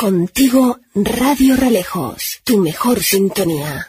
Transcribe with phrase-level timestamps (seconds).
[0.00, 3.86] Contigo Radio Ralejos, tu mejor sintonía.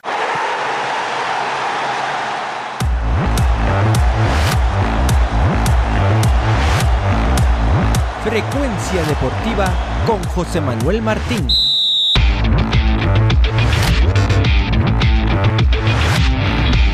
[8.25, 9.73] Frecuencia deportiva
[10.05, 11.47] con José Manuel Martín.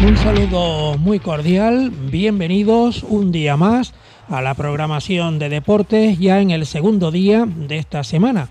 [0.06, 3.96] Un saludo muy cordial, bienvenidos un día más
[4.30, 8.50] a la programación de deportes ya en el segundo día de esta semana.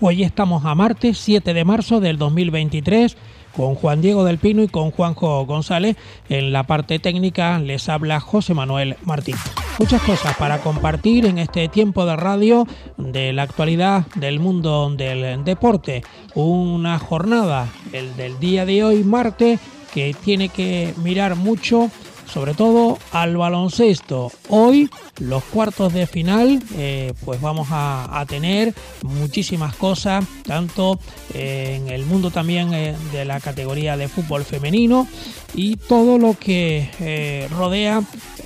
[0.00, 3.16] Hoy estamos a martes 7 de marzo del 2023
[3.56, 5.96] con Juan Diego del Pino y con Juanjo González.
[6.28, 9.34] En la parte técnica les habla José Manuel Martín.
[9.80, 12.64] Muchas cosas para compartir en este tiempo de radio
[12.96, 16.04] de la actualidad del mundo del deporte.
[16.36, 19.58] Una jornada, el del día de hoy, martes,
[19.92, 21.90] que tiene que mirar mucho
[22.28, 24.30] sobre todo al baloncesto.
[24.48, 30.98] Hoy los cuartos de final, eh, pues vamos a, tener muchísimas cosas, tanto
[31.34, 35.06] eh, en el mundo también eh, de la categoría de fútbol femenino
[35.54, 38.02] y todo lo que rodea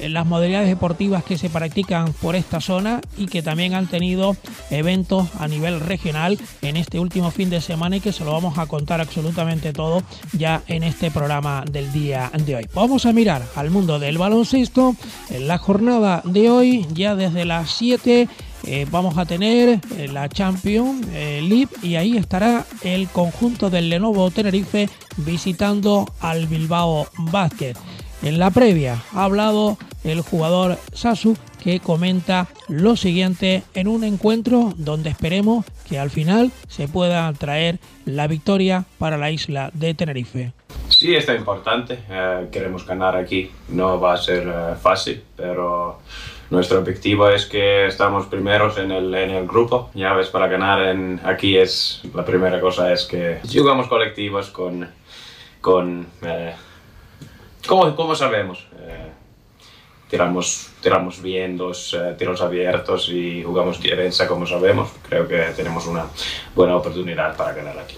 [0.09, 4.37] las modalidades deportivas que se practican por esta zona y que también han tenido
[4.71, 8.59] eventos a nivel regional en este último fin de semana y que se lo vamos
[8.59, 12.67] a contar absolutamente todo ya en este programa del día de hoy.
[12.75, 14.97] Vamos a mirar al mundo del baloncesto
[15.31, 18.29] en la jornada de hoy, ya desde las 7
[18.65, 23.89] eh, vamos a tener eh, la Champions eh, League y ahí estará el conjunto del
[23.89, 27.75] Lenovo Tenerife visitando al Bilbao Basket.
[28.23, 34.73] En la previa ha hablado el jugador Sasu que comenta lo siguiente en un encuentro
[34.77, 40.53] donde esperemos que al final se pueda traer la victoria para la isla de Tenerife.
[40.89, 42.01] Sí, está importante.
[42.51, 43.51] Queremos ganar aquí.
[43.69, 46.01] No va a ser fácil, pero
[46.53, 49.91] nuestro objetivo es que estamos primeros en el, en el grupo.
[49.95, 54.87] Ya ves, para ganar en, aquí es la primera cosa es que jugamos colectivos con,
[55.63, 56.55] con eh,
[57.67, 58.67] ¿cómo, sabemos?
[60.11, 64.91] tiramos, tiramos bien los tiros abiertos y jugamos defensa como sabemos.
[65.09, 66.05] Creo que tenemos una
[66.55, 67.97] buena oportunidad para ganar aquí.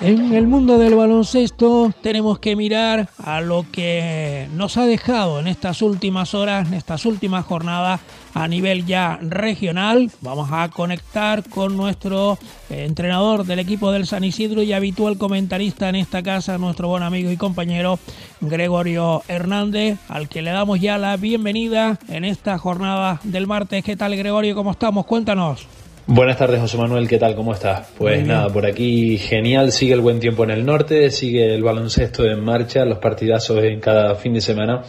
[0.00, 5.48] En el mundo del baloncesto tenemos que mirar a lo que nos ha dejado en
[5.48, 8.00] estas últimas horas, en estas últimas jornadas
[8.32, 10.12] a nivel ya regional.
[10.20, 12.38] Vamos a conectar con nuestro
[12.70, 17.02] eh, entrenador del equipo del San Isidro y habitual comentarista en esta casa, nuestro buen
[17.02, 17.98] amigo y compañero
[18.40, 23.82] Gregorio Hernández, al que le damos ya la bienvenida en esta jornada del martes.
[23.82, 24.54] ¿Qué tal Gregorio?
[24.54, 25.06] ¿Cómo estamos?
[25.06, 25.66] Cuéntanos.
[26.10, 27.34] Buenas tardes, José Manuel, ¿qué tal?
[27.34, 27.92] ¿Cómo estás?
[27.98, 32.24] Pues nada, por aquí genial, sigue el buen tiempo en el norte, sigue el baloncesto
[32.24, 34.84] en marcha, los partidazos en cada fin de semana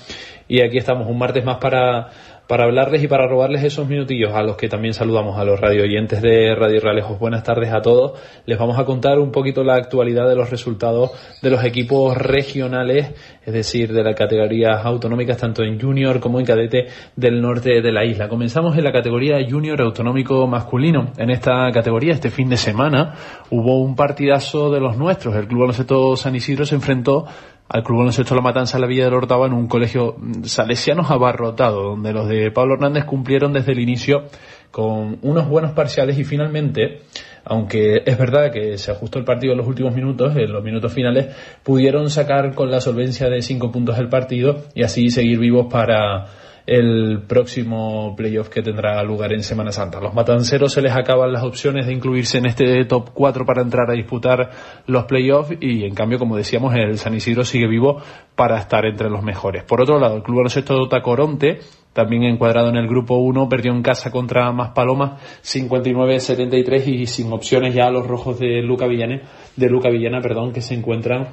[0.47, 2.09] y aquí estamos un martes más para
[2.49, 5.83] para hablarles y para robarles esos minutillos a los que también saludamos a los radio
[5.83, 7.19] oyentes de Radio Ralejos.
[7.19, 8.19] Buenas tardes a todos.
[8.47, 11.11] Les vamos a contar un poquito la actualidad de los resultados
[11.43, 13.13] de los equipos regionales,
[13.45, 17.91] es decir, de las categorías autonómicas tanto en junior como en cadete del norte de
[17.91, 18.27] la isla.
[18.27, 21.11] Comenzamos en la categoría junior autonómico masculino.
[21.17, 23.13] En esta categoría, este fin de semana,
[23.51, 25.35] hubo un partidazo de los nuestros.
[25.35, 27.27] El Club Baloncesto San Isidro se enfrentó
[27.69, 31.83] al Club Baloncesto La Matanza en la Villa del Hortaba en un colegio salesiano abarrotado,
[31.83, 34.23] donde los de Pablo Hernández cumplieron desde el inicio
[34.71, 37.01] con unos buenos parciales y finalmente,
[37.45, 40.91] aunque es verdad que se ajustó el partido en los últimos minutos, en los minutos
[40.91, 41.27] finales,
[41.63, 46.25] pudieron sacar con la solvencia de cinco puntos el partido y así seguir vivos para
[46.69, 49.99] el próximo playoff que tendrá lugar en Semana Santa.
[49.99, 53.89] Los matanceros se les acaban las opciones de incluirse en este top 4 para entrar
[53.89, 54.51] a disputar
[54.85, 57.99] los playoffs y en cambio, como decíamos, el San Isidro sigue vivo
[58.35, 59.63] para estar entre los mejores.
[59.63, 61.57] Por otro lado, el Club Baloncesto Tacoronte
[61.91, 67.33] también encuadrado en el grupo 1, perdió en casa contra Más Palomas 59-73 y sin
[67.33, 69.23] opciones ya a los rojos de Luca Villana,
[69.55, 71.29] de Luca Villana, perdón, que se encuentran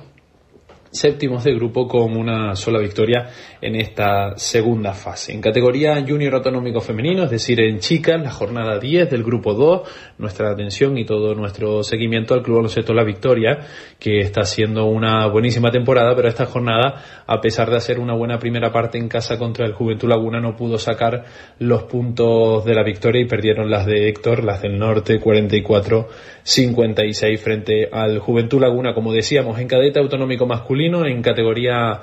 [0.91, 3.28] séptimos de grupo con una sola victoria
[3.60, 5.32] en esta segunda fase.
[5.32, 9.82] En categoría junior autonómico femenino, es decir, en chicas, la jornada 10 del grupo 2,
[10.19, 13.59] nuestra atención y todo nuestro seguimiento al Club Baloncesto La Victoria,
[13.98, 18.39] que está haciendo una buenísima temporada, pero esta jornada, a pesar de hacer una buena
[18.39, 21.24] primera parte en casa contra el Juventud Laguna, no pudo sacar
[21.59, 27.89] los puntos de la victoria y perdieron las de Héctor, las del norte, 44-56 frente
[27.91, 32.00] al Juventud Laguna, como decíamos, en cadete autonómico masculino en categoría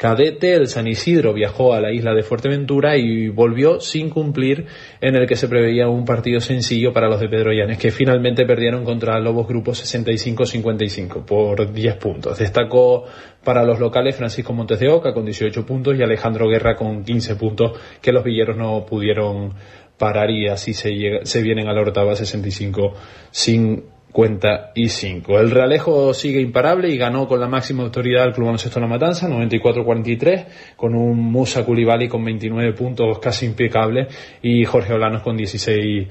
[0.00, 4.64] cadete, el San Isidro viajó a la isla de Fuerteventura y volvió sin cumplir
[4.98, 8.46] en el que se preveía un partido sencillo para los de Pedro Llanes, que finalmente
[8.46, 12.38] perdieron contra Lobos Grupo 65-55 por 10 puntos.
[12.38, 13.04] Destacó
[13.44, 17.36] para los locales Francisco Montes de Oca con 18 puntos y Alejandro Guerra con 15
[17.36, 19.52] puntos que los villeros no pudieron
[19.98, 22.94] pararía si se, llega, se vienen a la octava 65
[23.30, 25.38] sin 55.
[25.38, 29.28] El Realejo sigue imparable y ganó con la máxima autoridad al Club Baloncesto La Matanza,
[29.28, 30.46] 94-43,
[30.76, 34.08] con un Musa Culibali con 29 puntos casi impecable
[34.42, 36.08] y Jorge Olanos con 16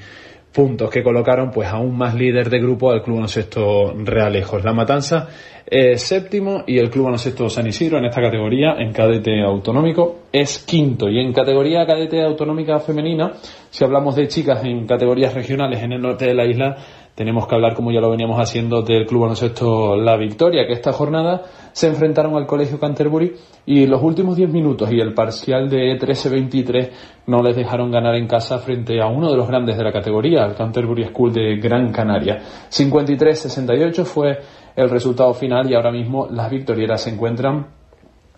[0.51, 4.63] puntos que colocaron pues aún más líder de grupo al Club Baloncesto Realejos.
[4.63, 5.27] La Matanza
[5.65, 10.59] es séptimo y el Club Baloncesto San Isidro en esta categoría, en cadete autonómico, es
[10.59, 11.07] quinto.
[11.09, 13.33] Y en categoría cadete autonómica femenina,
[13.69, 16.77] si hablamos de chicas en categorías regionales en el norte de la isla,
[17.15, 20.93] tenemos que hablar, como ya lo veníamos haciendo, del Club Baloncesto La Victoria, que esta
[20.93, 23.33] jornada se enfrentaron al Colegio Canterbury
[23.65, 26.89] y los últimos 10 minutos y el parcial de 13-23
[27.27, 30.45] no les dejaron ganar en casa frente a uno de los grandes de la categoría,
[30.45, 32.39] el Canterbury School de Gran Canaria.
[32.69, 34.39] 53-68 fue
[34.75, 37.67] el resultado final y ahora mismo las victorieras se encuentran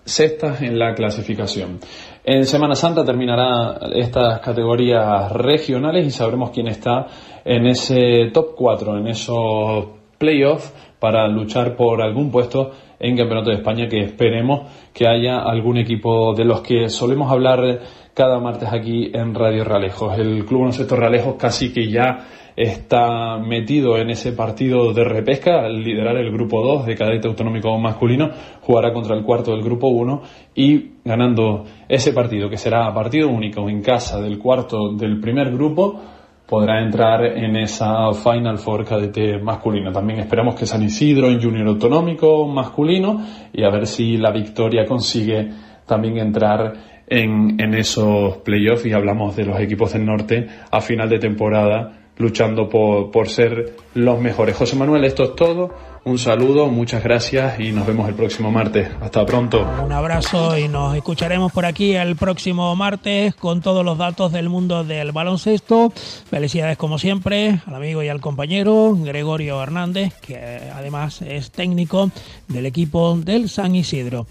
[0.04, 1.80] sextas en la clasificación.
[2.24, 7.08] En Semana Santa terminará estas categorías regionales y sabremos quién está
[7.44, 9.86] en ese top 4, en esos
[10.20, 15.78] playoffs para luchar por algún puesto en Campeonato de España que esperemos que haya algún
[15.78, 17.80] equipo de los que solemos hablar
[18.14, 20.16] cada martes aquí en Radio Ralejos.
[20.20, 22.20] El Club Baloncesto Ralejos casi que ya
[22.62, 27.78] está metido en ese partido de repesca al liderar el grupo 2 de cadete autonómico
[27.78, 28.30] masculino,
[28.62, 30.22] jugará contra el cuarto del grupo 1
[30.56, 36.00] y ganando ese partido, que será partido único en casa del cuarto del primer grupo,
[36.48, 39.92] podrá entrar en esa Final Four cadete masculino.
[39.92, 44.86] También esperamos que San Isidro en Junior Autonómico masculino y a ver si la victoria
[44.86, 45.50] consigue
[45.86, 46.74] también entrar
[47.08, 52.00] en, en esos playoffs y hablamos de los equipos del norte a final de temporada
[52.22, 54.56] luchando por, por ser los mejores.
[54.56, 55.72] José Manuel, esto es todo.
[56.04, 58.90] Un saludo, muchas gracias y nos vemos el próximo martes.
[59.02, 59.64] Hasta pronto.
[59.86, 64.50] Un abrazo y nos escucharemos por aquí el próximo martes con todos los datos del
[64.50, 65.92] mundo del baloncesto.
[65.92, 72.10] Felicidades como siempre al amigo y al compañero Gregorio Hernández, que además es técnico
[72.48, 74.26] del equipo del San Isidro.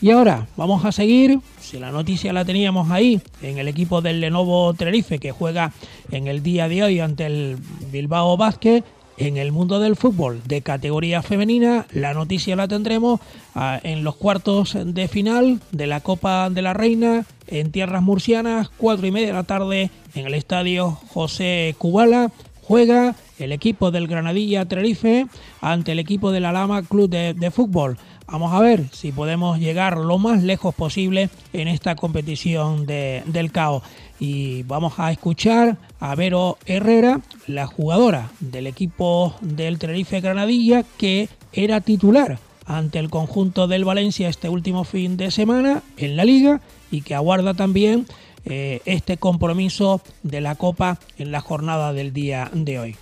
[0.00, 4.20] Y ahora vamos a seguir, si la noticia la teníamos ahí, en el equipo del
[4.20, 5.72] Lenovo Tenerife que juega
[6.10, 7.56] en el día de hoy ante el
[7.90, 8.82] Bilbao Basket.
[9.16, 13.20] En el mundo del fútbol de categoría femenina, la noticia la tendremos
[13.54, 18.70] ah, en los cuartos de final de la Copa de la Reina en tierras murcianas,
[18.76, 22.32] cuatro y media de la tarde en el estadio José Cubala.
[22.62, 25.26] Juega el equipo del Granadilla Tenerife
[25.60, 27.96] ante el equipo de la Lama Club de Fútbol.
[28.26, 33.52] Vamos a ver si podemos llegar lo más lejos posible en esta competición de, del
[33.52, 33.82] CAO.
[34.18, 41.28] Y vamos a escuchar a Vero Herrera, la jugadora del equipo del Tenerife Granadilla, que
[41.52, 46.60] era titular ante el conjunto del Valencia este último fin de semana en la liga
[46.90, 48.06] y que aguarda también
[48.46, 52.96] eh, este compromiso de la Copa en la jornada del día de hoy.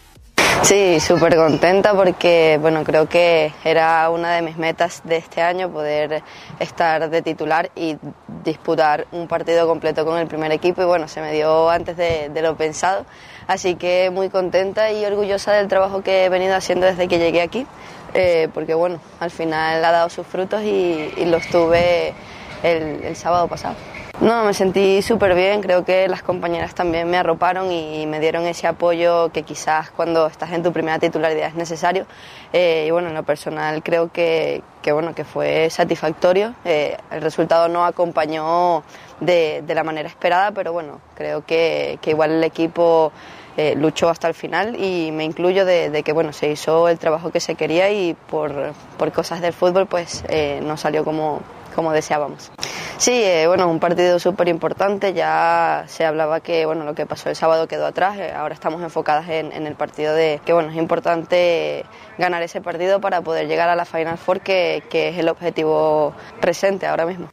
[0.60, 5.70] Sí, súper contenta porque bueno, creo que era una de mis metas de este año
[5.70, 6.22] poder
[6.60, 7.96] estar de titular y
[8.44, 12.31] disputar un partido completo con el primer equipo y bueno, se me dio antes de,
[12.43, 13.04] lo pensado,
[13.49, 17.43] así que muy contenta y orgullosa del trabajo que he venido haciendo desde que llegué
[17.43, 17.66] aquí,
[18.14, 22.14] eh, porque bueno, al final ha dado sus frutos y, los tuve
[22.62, 23.75] el sábado pasado.
[24.22, 28.46] No, me sentí súper bien, creo que las compañeras también me arroparon y me dieron
[28.46, 32.06] ese apoyo que quizás cuando estás en tu primera titularidad es necesario.
[32.52, 34.62] Eh, y bueno, en lo personal creo que,
[34.93, 36.55] bueno, que fue satisfactorio.
[36.64, 38.84] Eh, el resultado no acompañó
[39.19, 43.10] de, la manera esperada, pero bueno, creo que, igual el equipo
[43.56, 47.32] eh, luchó hasta el final y me incluyo de, que bueno, se hizo el trabajo
[47.32, 50.22] que se quería y por, por cosas del fútbol pues
[50.62, 52.50] no salió como, como deseábamos.
[52.98, 55.12] Sí, eh, bueno, un partido súper importante.
[55.12, 58.19] Ya se hablaba que bueno, lo que pasó el sábado quedó atrás.
[58.19, 61.84] Eh, ahora estamos enfocadas en, el partido de que bueno, es importante
[62.19, 66.14] ganar ese partido para poder llegar a la Final Four, que, que es el objetivo
[66.41, 67.29] presente ahora mismo.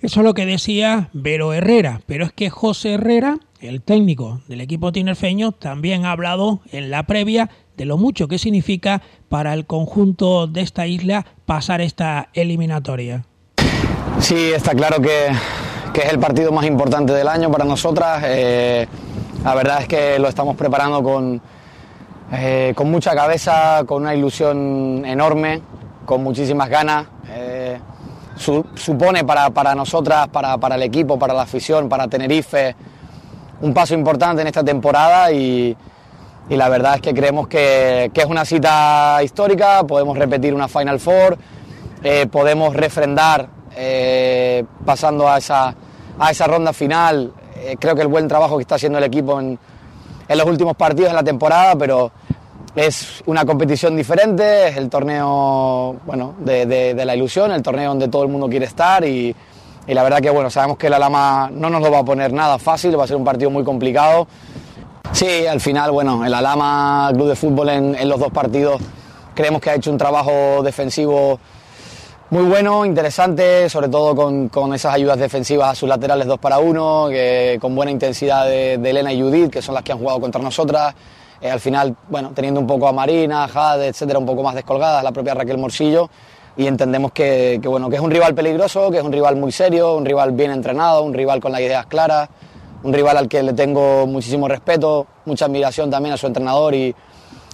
[0.00, 4.60] Eso es lo que decía Vero Herrera, pero es que José Herrera, el técnico del
[4.60, 9.66] equipo tinerfeño, también ha hablado en la previa de lo mucho que significa para el
[9.66, 13.24] conjunto de esta isla pasar esta eliminatoria.
[14.20, 18.22] Sí, está claro que, es el partido más importante del año para nosotras.
[18.26, 18.86] Eh,
[19.44, 21.40] la verdad es que lo estamos preparando con,
[22.32, 25.60] eh, con mucha cabeza, con una ilusión enorme,
[26.06, 27.06] con muchísimas ganas.
[27.28, 27.78] Eh,
[28.36, 32.74] supone para, nosotras, para, el equipo, para la afición, para Tenerife,
[33.60, 35.76] un paso importante en esta temporada y,
[36.48, 40.98] la verdad es que creemos que, que, es una cita histórica, podemos repetir una Final
[40.98, 41.38] Four,
[42.30, 45.74] podemos refrendar eh, pasando a esa,
[46.18, 49.40] a esa ronda final eh, creo que el buen trabajo que está haciendo el equipo
[49.40, 49.58] en,
[50.28, 52.10] en los últimos partidos de la temporada, pero
[52.74, 58.08] es una competición diferente, es el torneo bueno, de, de, la ilusión, el torneo donde
[58.08, 59.34] todo el mundo quiere estar y,
[59.86, 62.32] y, la verdad que bueno, sabemos que la Alama no nos lo va a poner
[62.32, 64.26] nada fácil, va a ser un partido muy complicado.
[65.12, 68.80] Sí, al final, bueno, el Alama Club de Fútbol en, en los dos partidos
[69.34, 71.38] creemos que ha hecho un trabajo defensivo
[72.34, 76.58] muy bueno, interesante, sobre todo con, con, esas ayudas defensivas a sus laterales 2 para
[76.58, 77.08] 1,
[77.60, 80.96] con buena intensidad de, Elena y Judith, que son las que han jugado contra nosotras.
[81.40, 85.04] Eh, al final, bueno, teniendo un poco a Marina, Jade, etcétera, un poco más descolgadas,
[85.04, 86.10] la propia Raquel Morsillo,
[86.56, 89.94] y entendemos que, bueno, que es un rival peligroso, que es un rival muy serio,
[89.94, 92.28] un rival bien entrenado, un rival con las ideas claras,
[92.82, 96.92] un rival al que le tengo muchísimo respeto, mucha admiración también a su entrenador y,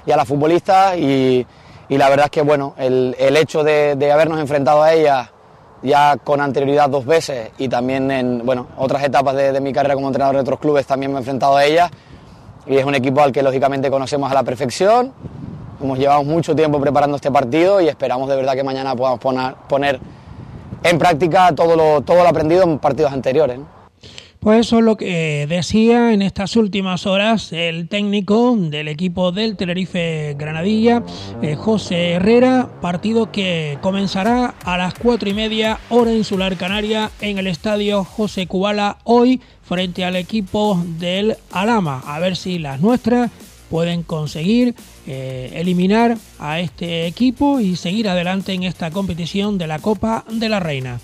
[0.07, 0.97] y a la futbolista.
[0.97, 1.47] Y,
[1.91, 5.33] y la verdad es que bueno, el, el hecho de, de, habernos enfrentado a ella
[5.83, 9.95] ya con anterioridad dos veces y también en bueno, otras etapas de, de mi carrera
[9.95, 11.91] como entrenador de otros clubes también me he enfrentado a ella
[12.65, 15.13] y es un equipo al que lógicamente conocemos a la perfección.
[15.83, 19.55] Hemos llevado mucho tiempo preparando este partido y esperamos de verdad que mañana podamos poner,
[19.69, 19.99] poner
[20.85, 23.59] en práctica todo lo, todo lo aprendido en partidos anteriores.
[24.41, 29.55] Pues eso es lo que decía en estas últimas horas el técnico del equipo del
[29.55, 31.03] Tenerife Granadilla,
[31.43, 37.37] eh, José Herrera, partido que comenzará a las cuatro y media hora insular canaria en
[37.37, 42.03] el estadio José Cubala hoy frente al equipo del Alama.
[42.07, 43.31] A ver si las nuestras
[43.69, 44.75] pueden conseguir
[45.07, 50.49] eh, eliminar a este equipo y seguir adelante en esta competición de la Copa de
[50.49, 50.99] la Reina.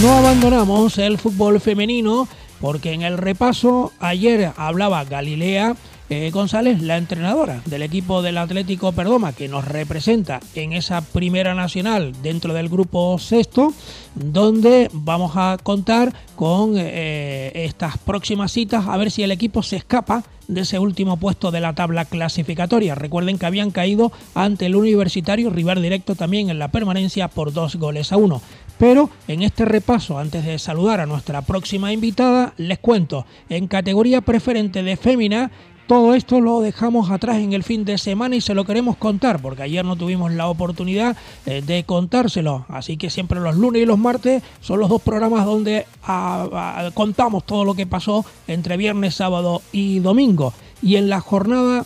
[0.00, 2.28] No abandonamos el fútbol femenino
[2.62, 5.74] porque en el repaso ayer hablaba Galilea
[6.08, 11.54] eh, González, la entrenadora del equipo del Atlético Perdoma, que nos representa en esa primera
[11.54, 13.72] nacional dentro del grupo sexto,
[14.14, 19.76] donde vamos a contar con eh, estas próximas citas a ver si el equipo se
[19.76, 20.22] escapa
[20.54, 22.94] de ese último puesto de la tabla clasificatoria.
[22.94, 27.76] Recuerden que habían caído ante el universitario, rival directo también en la permanencia por dos
[27.76, 28.42] goles a uno.
[28.78, 34.22] Pero en este repaso, antes de saludar a nuestra próxima invitada, les cuento, en categoría
[34.22, 35.50] preferente de fémina,
[35.92, 39.42] todo esto lo dejamos atrás en el fin de semana y se lo queremos contar,
[39.42, 42.64] porque ayer no tuvimos la oportunidad eh, de contárselo.
[42.70, 46.90] Así que siempre los lunes y los martes son los dos programas donde a, a,
[46.92, 50.54] contamos todo lo que pasó entre viernes, sábado y domingo.
[50.80, 51.84] Y en la jornada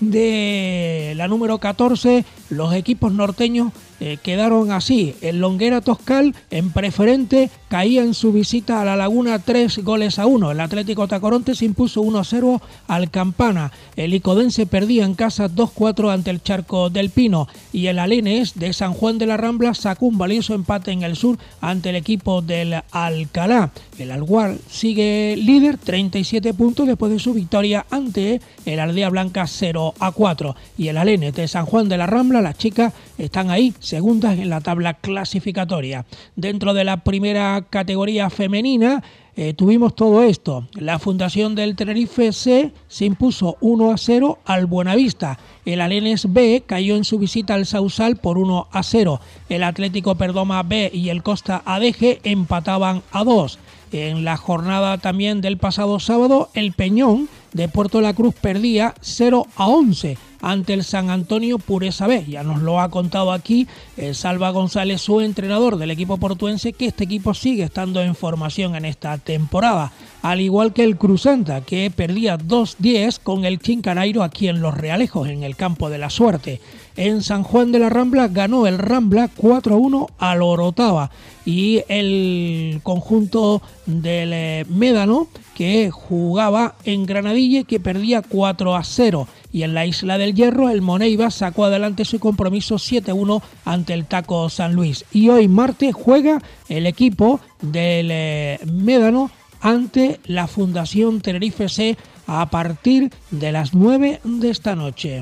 [0.00, 5.14] de la número 14, los equipos norteños eh, quedaron así.
[5.20, 10.26] El Longuera Toscal en preferente caía en su visita a la Laguna 3 goles a
[10.26, 10.50] 1.
[10.50, 13.72] El Atlético Tacoronte se impuso 1 a 0 al Campana.
[13.96, 17.48] El Icodense perdía en casa 2-4 ante el Charco del Pino.
[17.72, 21.16] Y el Alenes de San Juan de la Rambla sacó un valioso empate en el
[21.16, 23.70] sur ante el equipo del Alcalá.
[23.98, 29.94] El Alguar sigue líder, 37 puntos después de su victoria ante el Aldea Blanca 0
[29.98, 30.56] a 4.
[30.76, 34.48] Y el Alenes de San Juan de la Rambla, las chicas están ahí segundas en
[34.48, 36.06] la tabla clasificatoria.
[36.34, 39.02] Dentro de la primera categoría femenina
[39.36, 40.66] eh, tuvimos todo esto.
[40.72, 45.38] La fundación del Tenerife C se impuso 1 a 0 al Buenavista.
[45.66, 49.20] El Alenes B cayó en su visita al Sausal por 1 a 0.
[49.50, 53.58] El Atlético Perdoma B y el Costa ADG empataban a 2.
[53.92, 59.46] En la jornada también del pasado sábado, el Peñón de Puerto La Cruz perdía 0
[59.54, 62.26] a 11 ante el San Antonio Pureza B.
[62.28, 66.86] Ya nos lo ha contado aquí eh, Salva González, su entrenador del equipo portuense, que
[66.86, 69.92] este equipo sigue estando en formación en esta temporada.
[70.20, 75.28] Al igual que el Cruzanta, que perdía 2-10 con el Chincanairo aquí en Los Realejos,
[75.28, 76.60] en el campo de la suerte.
[76.96, 81.10] En San Juan de la Rambla ganó el Rambla 4-1 al Orotava
[81.44, 89.26] y el conjunto del eh, Médano que jugaba en Granadilla que perdía 4 a 0
[89.52, 94.06] y en la Isla del Hierro el Moneiva sacó adelante su compromiso 7-1 ante el
[94.06, 99.30] Taco San Luis y hoy martes juega el equipo del eh, Médano
[99.60, 105.16] ante la Fundación Tenerife C a partir de las 9 de esta noche.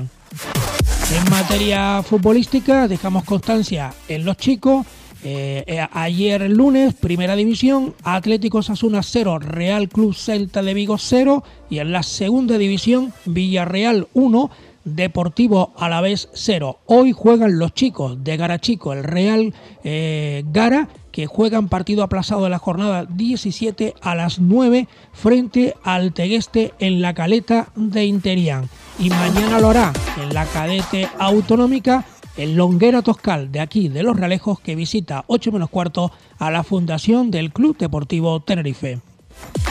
[1.13, 4.85] En materia futbolística dejamos constancia en los chicos
[5.23, 11.43] eh, eh, ayer lunes, primera división, Atlético Sasuna 0, Real Club Celta de Vigo 0
[11.69, 14.49] y en la segunda división, Villarreal 1,
[14.83, 16.79] Deportivo Alavés 0.
[16.87, 22.49] Hoy juegan los chicos de Garachico, el Real eh, Gara, que juegan partido aplazado de
[22.49, 28.69] la jornada 17 a las 9 frente al Tegueste en la caleta de Interián.
[28.97, 32.05] Y mañana lo hará en la cadete autonómica
[32.41, 36.63] el Longuera Toscal de aquí de Los Realejos que visita 8 menos cuarto a la
[36.63, 38.99] fundación del Club Deportivo Tenerife.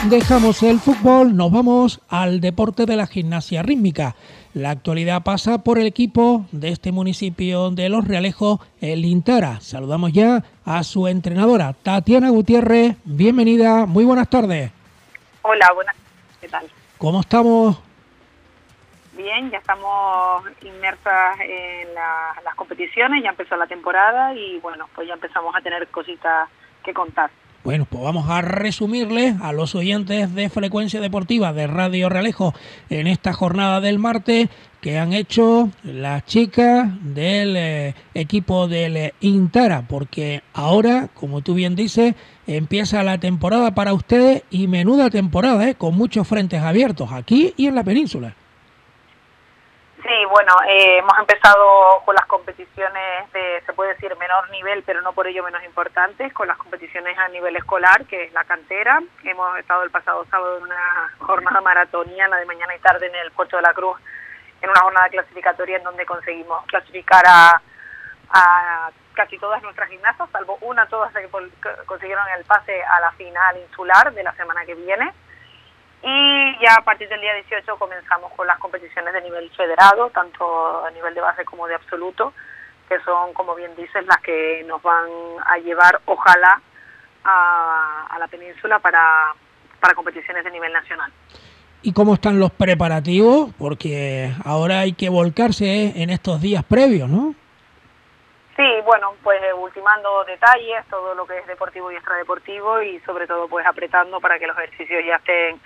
[0.09, 4.15] Dejamos el fútbol, nos vamos al deporte de la gimnasia rítmica.
[4.53, 9.59] La actualidad pasa por el equipo de este municipio de Los Realejos, el Intara.
[9.59, 12.95] Saludamos ya a su entrenadora, Tatiana Gutiérrez.
[13.03, 14.71] Bienvenida, muy buenas tardes.
[15.41, 15.95] Hola, buenas
[16.39, 16.65] ¿qué tal?
[16.97, 17.90] ¿Cómo estamos?
[19.13, 25.15] Bien, ya estamos inmersas en las competiciones, ya empezó la temporada y bueno, pues ya
[25.15, 26.49] empezamos a tener cositas
[26.83, 27.29] que contar.
[27.63, 32.55] Bueno, pues vamos a resumirle a los oyentes de Frecuencia Deportiva de Radio Realejo
[32.89, 34.49] en esta jornada del martes
[34.81, 41.53] que han hecho las chicas del eh, equipo del eh, Intara, porque ahora, como tú
[41.53, 42.15] bien dices,
[42.47, 45.75] empieza la temporada para ustedes y menuda temporada, ¿eh?
[45.75, 48.33] con muchos frentes abiertos aquí y en la península.
[50.11, 55.01] Sí, bueno, eh, hemos empezado con las competiciones de, se puede decir, menor nivel, pero
[55.01, 58.99] no por ello menos importantes, con las competiciones a nivel escolar, que es la cantera.
[59.23, 63.31] Hemos estado el pasado sábado en una jornada maratoniana de mañana y tarde en el
[63.31, 63.97] Puerto de la Cruz,
[64.61, 67.61] en una jornada clasificatoria en donde conseguimos clasificar a,
[68.31, 71.29] a casi todas nuestras gimnastas, salvo una, todas que
[71.85, 75.13] consiguieron el pase a la final insular de la semana que viene
[76.03, 80.83] y ya a partir del día 18 comenzamos con las competiciones de nivel federado, tanto
[80.85, 82.33] a nivel de base como de absoluto,
[82.89, 85.07] que son, como bien dices, las que nos van
[85.45, 86.61] a llevar, ojalá,
[87.23, 89.33] a, la península para,
[89.79, 91.11] para competiciones de nivel nacional.
[91.83, 93.51] ¿Y cómo están los preparativos?
[93.57, 97.33] Porque ahora hay que volcarse en estos días previos, ¿no?
[98.55, 103.47] Sí, bueno, pues ultimando detalles, todo lo que es deportivo y extradeportivo y sobre todo
[103.47, 105.59] pues apretando para que los ejercicios ya estén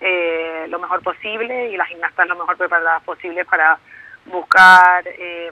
[0.00, 3.78] eh, lo mejor posible y las gimnastas lo mejor preparadas posible para
[4.26, 5.50] buscar eh,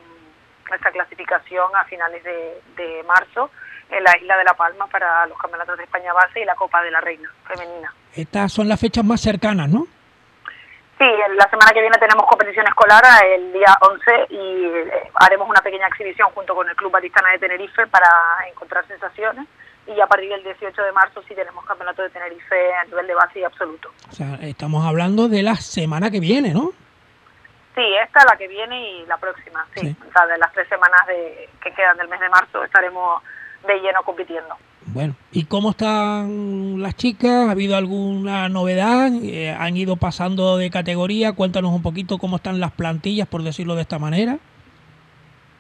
[0.72, 3.50] esta clasificación a finales de, marzo
[3.88, 6.82] en la isla de La Palma para los campeonatos de España base y la Copa
[6.82, 7.92] de la Reina femenina.
[8.14, 9.86] Estas son las fechas más cercanas, ¿no?
[10.98, 15.60] Sí, la semana que viene tenemos competición escolar el día 11 y eh, haremos una
[15.60, 18.08] pequeña exhibición junto con el Club Batistana de Tenerife para
[18.48, 19.46] encontrar sensaciones
[19.86, 23.14] y a partir del 18 de marzo sí tenemos campeonato de Tenerife a nivel de
[23.14, 23.90] base y absoluto.
[24.08, 26.72] O sea, estamos hablando de la semana que viene, ¿no?
[27.74, 29.94] Sí, esta, la que viene y la próxima, sí.
[30.08, 33.22] O sea, de las tres semanas de, que quedan del mes de marzo estaremos
[33.66, 34.56] de lleno compitiendo.
[34.86, 37.48] Bueno, ¿y cómo están las chicas?
[37.48, 39.10] ¿Ha habido alguna novedad?
[39.22, 41.32] Eh, ¿Han ido pasando de categoría?
[41.32, 44.38] Cuéntanos un poquito cómo están las plantillas, por decirlo de esta manera.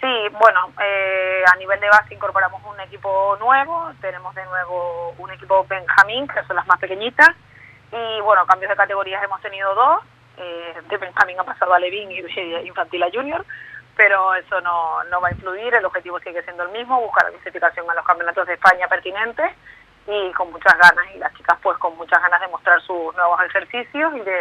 [0.06, 5.32] Sí, bueno, eh, a nivel de base incorporamos un equipo nuevo, tenemos de nuevo un
[5.32, 7.30] equipo Benjamín, que son las más pequeñitas,
[7.90, 10.04] y bueno, cambios de categorías hemos tenido dos,
[10.36, 13.44] eh, de Benjamín ha pasado a Levín y de infantil a junior,
[13.96, 17.32] pero eso no, no va a influir, el objetivo sigue siendo el mismo, buscar la
[17.32, 19.50] clasificación a los campeonatos de España pertinentes
[20.06, 23.40] y con muchas ganas, y las chicas pues con muchas ganas de mostrar sus nuevos
[23.42, 24.40] ejercicios y de,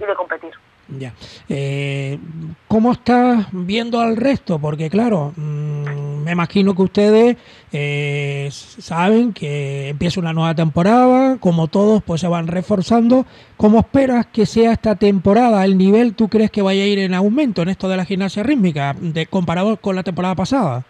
[0.00, 0.52] y de competir.
[0.88, 1.12] Ya.
[1.48, 2.18] Eh,
[2.68, 4.58] ¿Cómo estás viendo al resto?
[4.58, 7.36] Porque claro, mm, me imagino que ustedes
[7.72, 13.24] eh, saben que empieza una nueva temporada, como todos pues se van reforzando.
[13.56, 15.64] ¿Cómo esperas que sea esta temporada?
[15.64, 18.42] ¿El nivel tú crees que vaya a ir en aumento en esto de la gimnasia
[18.42, 20.82] rítmica de, comparado con la temporada pasada?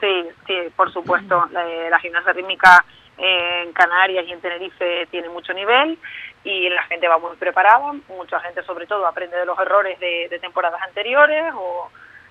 [0.00, 1.46] Sí, sí, por supuesto.
[1.52, 2.84] La, la gimnasia rítmica
[3.16, 5.98] en Canarias y en Tenerife tiene mucho nivel
[6.44, 10.38] y la gente va muy preparada, mucha gente sobre todo aprende de los errores de,
[10.40, 11.90] temporadas anteriores o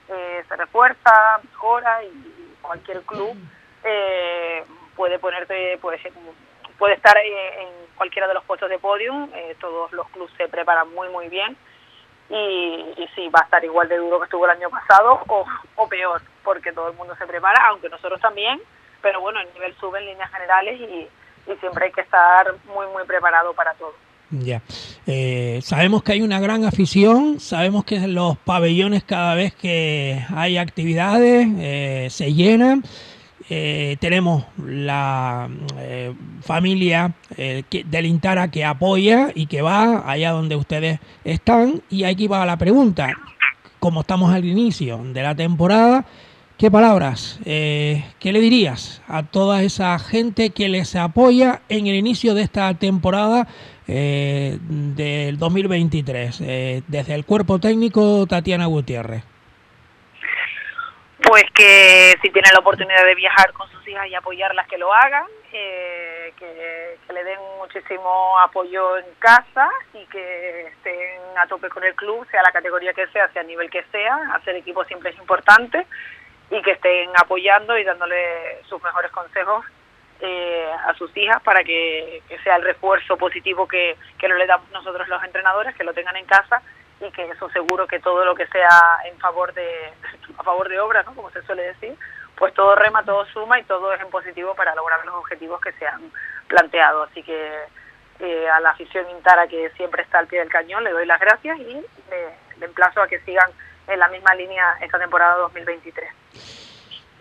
[0.10, 3.36] eh, se refuerza, mejora y cualquier club
[3.84, 4.64] eh,
[4.96, 6.00] puede ponerte, puede,
[6.78, 10.94] puede estar en cualquiera de los puestos de podium, eh, todos los clubes se preparan
[10.94, 11.58] muy muy bien.
[12.30, 15.90] Y, y, sí, va a estar igual de duro que estuvo el año pasado o
[15.90, 18.62] peor, porque todo el mundo se prepara, aunque nosotros también,
[19.02, 21.10] pero bueno, el nivel sube en líneas generales y,
[21.48, 23.94] y siempre hay que estar muy, muy preparado para todo.
[24.32, 24.62] Ya.
[25.06, 30.58] Eh, sabemos que hay una gran afición, sabemos que los pabellones cada vez que hay
[30.58, 32.84] actividades eh, se llenan.
[33.50, 35.50] Eh, tenemos la
[36.42, 41.84] familia del Intara que apoya y que va allá donde ustedes están.
[41.90, 43.10] Y aquí va la pregunta,
[43.80, 46.06] como estamos al inicio de la temporada,
[46.58, 51.96] ¿Qué palabras, eh, qué le dirías a toda esa gente que les apoya en el
[51.96, 53.48] inicio de esta temporada
[53.88, 59.24] eh, del 2023, eh, desde el cuerpo técnico Tatiana Gutiérrez?
[61.24, 64.94] Pues que si tienen la oportunidad de viajar con sus hijas y apoyarlas, que lo
[64.94, 71.84] hagan, que, que, le den muchísimo apoyo en casa y que estén a tope con
[71.84, 75.10] el club, sea la categoría que sea, sea el nivel que sea, hacer equipo siempre
[75.10, 75.88] es importante
[76.54, 79.66] y que estén apoyando y dándole sus mejores consejos
[80.22, 84.70] eh, a sus hijas para que, sea el refuerzo positivo que, que no le damos
[84.72, 86.62] nosotros los entrenadores, que lo tengan en casa
[87.02, 88.70] y que eso seguro que todo lo que sea
[89.06, 89.92] en favor de
[90.38, 91.16] a favor de obra, ¿no?
[91.16, 91.96] como se suele decir,
[92.36, 95.72] pues todo rema, todo suma y todo es en positivo para lograr los objetivos que
[95.74, 96.12] se han
[96.48, 97.04] planteado.
[97.04, 97.52] Así que
[98.20, 101.20] eh, a la afición Intara que siempre está al pie del cañón le doy las
[101.20, 103.50] gracias y le, emplazo a que sigan
[103.88, 106.10] en la misma línea esta temporada 2023.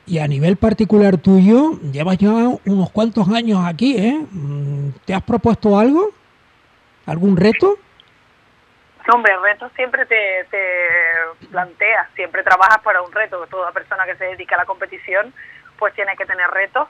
[0.06, 4.26] Y a nivel particular tuyo, llevas ya unos cuantos años aquí, ¿eh?
[4.30, 6.10] Mm, ¿Te has propuesto algo?
[7.06, 7.76] ¿Algún reto?
[9.12, 13.46] Hombre, el reto siempre te, te planteas, siempre trabajas para un reto.
[13.48, 15.32] Toda persona que se dedica a la competición
[15.78, 16.88] pues tiene que tener retos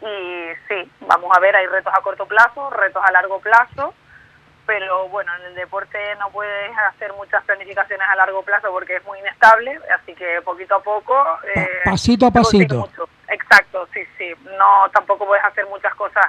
[0.00, 3.94] y sí, vamos a ver, hay retos a corto plazo, retos a largo plazo,
[4.72, 9.04] pero bueno, en el deporte no puedes hacer muchas planificaciones a largo plazo porque es
[9.04, 11.14] muy inestable, así que poquito a poco...
[11.54, 12.88] Eh, pasito a pasito.
[13.28, 14.32] Exacto, sí, sí.
[14.56, 16.24] No, tampoco puedes hacer muchas cosas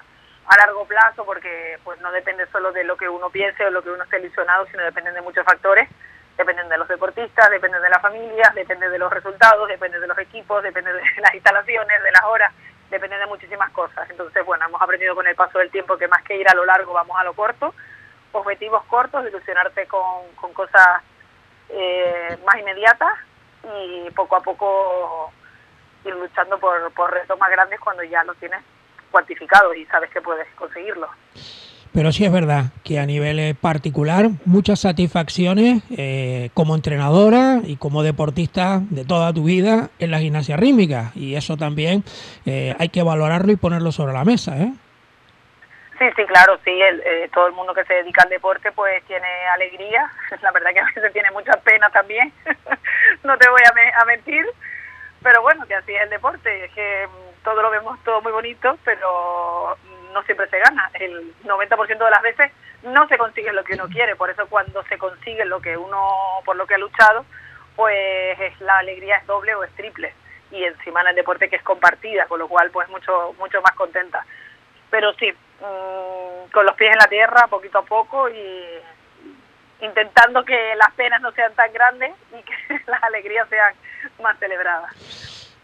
[0.45, 3.82] a largo plazo porque pues no depende solo de lo que uno piense o lo
[3.82, 5.88] que uno esté ilusionado, sino dependen de muchos factores.
[6.36, 10.17] Dependen de los deportistas, dependen de las familias, depende de los resultados, depende de los
[10.17, 12.51] equipos, depende de las instalaciones, de las horas,
[12.89, 14.10] depende de muchísimas cosas.
[14.10, 16.65] Entonces, bueno, hemos aprendido con el paso del tiempo que más que ir a lo
[16.65, 17.73] largo, vamos a lo corto.
[18.34, 21.02] Objetivos cortos, ilusionarte con, con cosas
[21.69, 23.13] eh, más inmediatas
[23.63, 25.32] y poco a poco
[26.06, 28.60] ir luchando por, por retos más grandes cuando ya lo tienes
[29.12, 31.08] cuantificado y sabes que puedes conseguirlo.
[31.93, 37.76] Pero sí es verdad que a nivel eh, particular muchas satisfacciones eh, como entrenadora y
[37.76, 42.04] como deportista de toda tu vida en la gimnasia rítmica y eso también
[42.48, 44.58] eh, hay que valorarlo y ponerlo sobre la mesa.
[44.58, 44.74] ¿eh?
[46.03, 46.77] Sí, sí, claro, sí,
[47.33, 50.11] todo el mundo que se dedica al deporte pues tiene alegría,
[50.41, 52.33] la verdad que a veces tiene mucha pena también,
[53.23, 54.45] no te voy a, a mentir,
[55.21, 58.33] pero bueno, que así es el deporte, es que mm, todo lo vemos todo muy
[58.33, 59.77] bonito, pero
[60.11, 60.91] no siempre se gana.
[60.95, 62.51] El 90% de las veces
[62.83, 66.05] no se consigue lo que uno quiere, por eso cuando se consigue lo que uno,
[66.43, 67.25] por lo que ha luchado,
[67.77, 70.13] pues la alegría es doble o es triple.
[70.51, 73.71] Y encima en el deporte que es compartida, con lo cual pues mucho, mucho más
[73.75, 74.25] contenta.
[74.91, 75.33] Pero sí,
[75.63, 81.21] mm, con los pies en la tierra, poquito a poco y intentando que las penas
[81.21, 83.73] no sean tan grandes y que las alegrías sean
[84.21, 84.91] más celebradas.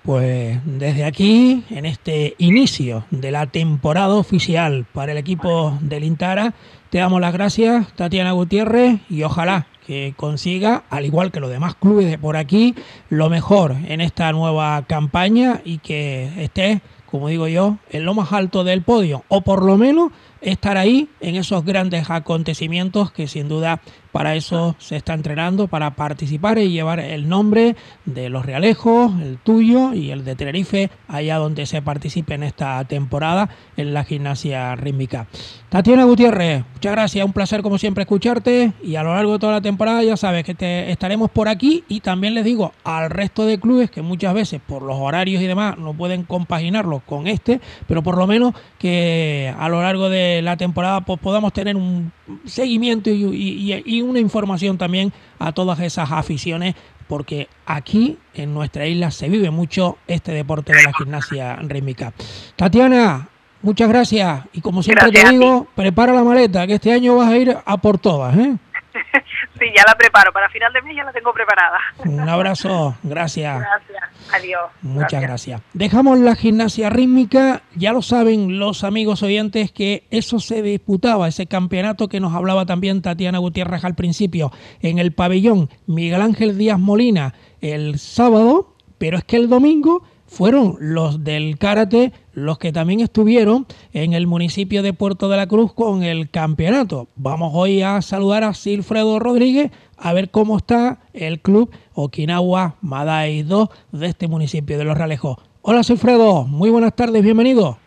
[0.03, 6.53] Pues desde aquí, en este inicio de la temporada oficial para el equipo del Intara,
[6.89, 11.75] te damos las gracias, Tatiana Gutiérrez, y ojalá que consiga, al igual que los demás
[11.75, 12.75] clubes de por aquí,
[13.09, 18.31] lo mejor en esta nueva campaña y que esté, como digo yo, en lo más
[18.33, 23.47] alto del podio, o por lo menos estar ahí en esos grandes acontecimientos que sin
[23.47, 27.75] duda para eso se está entrenando, para participar y llevar el nombre
[28.05, 32.83] de los Realejos, el tuyo y el de Tenerife, allá donde se participe en esta
[32.85, 35.27] temporada en la gimnasia rítmica.
[35.69, 39.53] Tatiana Gutiérrez, muchas gracias, un placer como siempre escucharte y a lo largo de toda
[39.53, 43.45] la temporada ya sabes que te estaremos por aquí y también les digo al resto
[43.45, 47.61] de clubes que muchas veces por los horarios y demás no pueden compaginarlo con este,
[47.87, 52.11] pero por lo menos que a lo largo de la temporada pues podamos tener un
[52.45, 56.75] seguimiento y, una información también a todas esas aficiones
[57.07, 62.13] porque aquí en nuestra isla se vive mucho este deporte de la gimnasia rítmica.
[62.55, 63.29] Tatiana,
[63.61, 67.37] muchas gracias y como siempre te digo, prepara la maleta que este año vas a
[67.37, 68.37] ir a por todas.
[68.37, 68.55] ¿eh?
[69.59, 70.31] Sí, ya la preparo.
[70.31, 71.77] Para final de mes ya la tengo preparada.
[72.05, 72.95] Un abrazo.
[73.03, 73.59] Gracias.
[73.59, 74.03] Gracias.
[74.33, 74.71] Adiós.
[74.81, 75.61] Muchas gracias.
[75.73, 77.63] Dejamos la gimnasia rítmica.
[77.75, 82.65] Ya lo saben los amigos oyentes que eso se disputaba, ese campeonato que nos hablaba
[82.65, 89.17] también Tatiana Gutiérrez al principio, en el pabellón Miguel Ángel Díaz Molina el sábado, pero
[89.17, 94.83] es que el domingo fueron los del karate los que también estuvieron en el municipio
[94.83, 97.07] de Puerto de la Cruz con el campeonato.
[97.15, 103.43] Vamos hoy a saludar a Silfredo Rodríguez a ver cómo está el club Okinawa Madai
[103.43, 105.37] 2 de este municipio de Los Realejos.
[105.61, 107.77] Hola Silfredo, muy buenas tardes, bienvenido.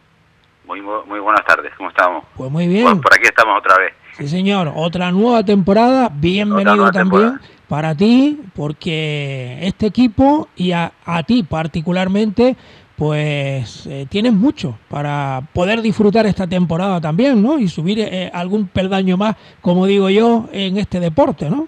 [0.66, 2.24] Muy, muy buenas tardes, ¿cómo estamos?
[2.37, 3.00] Pues muy bien.
[3.00, 3.92] por aquí estamos otra vez.
[4.18, 7.38] Sí, señor, otra nueva temporada, bienvenido también
[7.72, 10.92] para ti, porque este equipo y a,
[11.26, 12.54] ti particularmente,
[12.98, 17.58] pues eh, tienes mucho para poder disfrutar esta temporada también, ¿no?
[17.58, 21.66] Y subir eh, algún peldaño más, como digo yo, en este deporte, ¿no?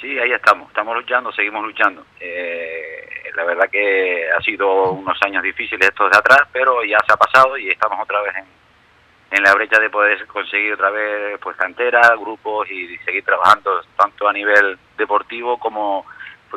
[0.00, 2.06] Sí, ahí estamos, estamos luchando, seguimos luchando.
[2.20, 7.12] Eh, la verdad que ha sido unos años difíciles estos de atrás, pero ya se
[7.12, 11.36] ha pasado y estamos otra vez en, en la brecha de poder conseguir otra vez
[11.42, 16.04] pues cantera, grupos y seguir trabajando tanto a nivel deportivo como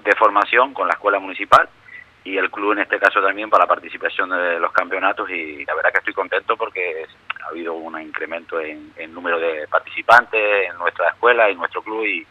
[0.03, 1.67] de formación con la escuela municipal
[2.23, 5.75] y el club en este caso también para la participación de los campeonatos y la
[5.75, 7.05] verdad que estoy contento porque
[7.43, 12.05] ha habido un incremento en, en número de participantes en nuestra escuela y nuestro club
[12.05, 12.25] y,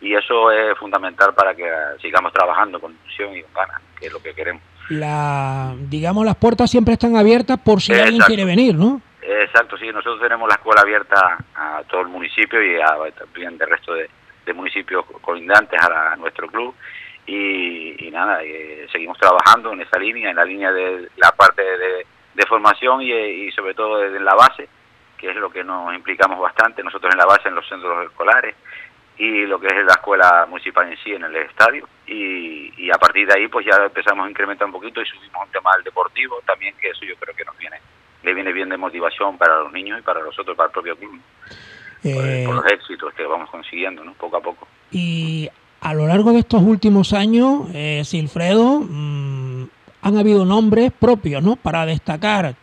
[0.00, 1.68] y eso es fundamental para que
[2.00, 4.62] sigamos trabajando con ilusión y con ganas, que es lo que queremos.
[4.88, 9.00] La, digamos, las puertas siempre están abiertas por si alguien quiere venir, ¿no?
[9.22, 13.68] Exacto, sí, nosotros tenemos la escuela abierta a todo el municipio y a, también del
[13.68, 14.10] resto de,
[14.54, 16.74] municipios colindantes a, nuestro club
[17.26, 22.06] y, nada, eh, seguimos trabajando en esa línea, en la línea de la parte de,
[22.48, 24.68] formación y, y, sobre todo en la base,
[25.18, 28.56] que es lo que nos implicamos bastante nosotros en la base, en los centros escolares
[29.18, 31.86] y lo que es la escuela municipal en sí, en el estadio.
[32.06, 35.46] Y, y a partir de ahí pues ya empezamos a incrementar un poquito y subimos
[35.46, 37.78] un tema al deportivo también, que eso yo creo que nos viene
[38.22, 41.20] le viene bien de motivación para los niños y para nosotros, para el propio club.
[42.04, 44.14] Eh, por, los éxitos que vamos consiguiendo, ¿no?
[44.14, 44.66] Poco a poco.
[44.90, 45.48] Y
[45.80, 49.64] a lo largo de estos últimos años, eh, Silfredo, mm,
[50.02, 51.56] han habido nombres propios, ¿no?
[51.56, 52.54] Para destacar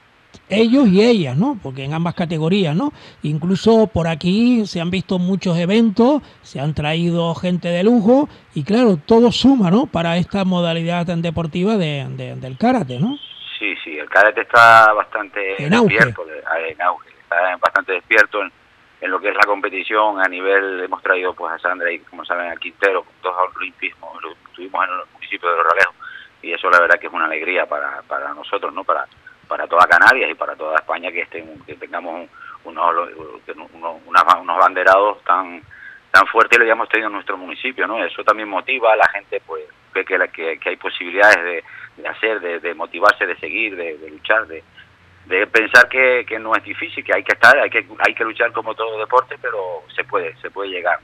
[0.49, 1.59] ellos y ellas, ¿no?
[1.61, 2.93] Porque en ambas categorías, ¿no?
[3.23, 8.63] Incluso por aquí se han visto muchos eventos, se han traído gente de lujo y
[8.63, 9.87] claro, todo suma, ¿no?
[9.87, 12.05] Para esta modalidad tan deportiva de,
[12.39, 13.17] del karate, ¿no?
[13.59, 18.51] Sí, sí, el karate está bastante despierto, en auge, está bastante despierto en,
[19.01, 22.25] en, lo que es la competición a nivel, hemos traído pues a Sandra y como
[22.25, 25.93] saben a Quintero, dos olimpismos, lo tuvimos en el municipio de Ralejo
[26.41, 28.83] y eso la verdad que es una alegría para, para nosotros, ¿no?
[28.83, 29.07] Para
[29.47, 32.29] para toda Canarias y para toda España que estén que tengamos
[32.65, 33.09] unos,
[33.73, 35.61] unos, banderados tan
[36.11, 38.03] tan fuertes lo hayamos tenido en nuestro municipio, ¿no?
[38.03, 41.63] Eso también motiva a la gente, pues, que, que, que hay posibilidades
[41.97, 44.63] de, hacer, de, motivarse, de seguir, de, luchar, de,
[45.27, 48.23] de pensar que, que, no es difícil, que hay que estar, hay que, hay que
[48.23, 50.99] luchar como todo deporte, pero se puede, se puede llegar.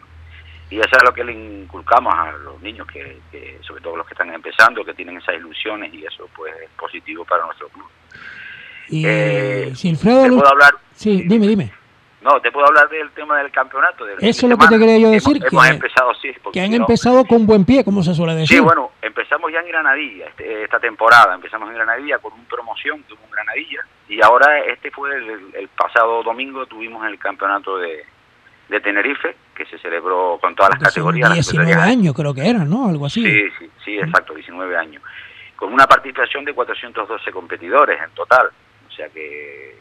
[0.70, 4.08] Y eso es lo que le inculcamos a los niños, que, que sobre todo los
[4.08, 7.88] que están empezando, que tienen esas ilusiones y eso pues es positivo para nuestro club.
[8.90, 10.24] Y eh, Silfredo...
[10.24, 10.74] ¿Te puedo hablar?
[10.96, 11.72] Sí, dime, dime.
[12.24, 14.08] No, te puedo hablar del tema del campeonato.
[14.08, 15.44] Eso es lo que te quería yo decir.
[15.46, 16.34] Hemos, que, empezado, sí.
[16.54, 18.58] Que han empezado con buen pie, como se suele decir.
[18.58, 21.36] Sí, bueno, empezamos ya en Granadilla este, esta temporada.
[21.36, 23.82] Empezamos en Granadilla con una promoción, tuvo un Granadilla.
[24.14, 28.06] Y ahora este fue el, pasado domingo, tuvimos el campeonato de,
[28.70, 31.34] de Tenerife, que se celebró con todas las categorías.
[31.34, 32.90] 19 años creo que eran, ¿no?
[32.90, 33.24] Algo así.
[33.24, 35.02] Sí, sí, sí, exacto, 19 años.
[35.56, 38.52] Con una participación de 412 competidores en total.
[38.88, 39.80] O sea que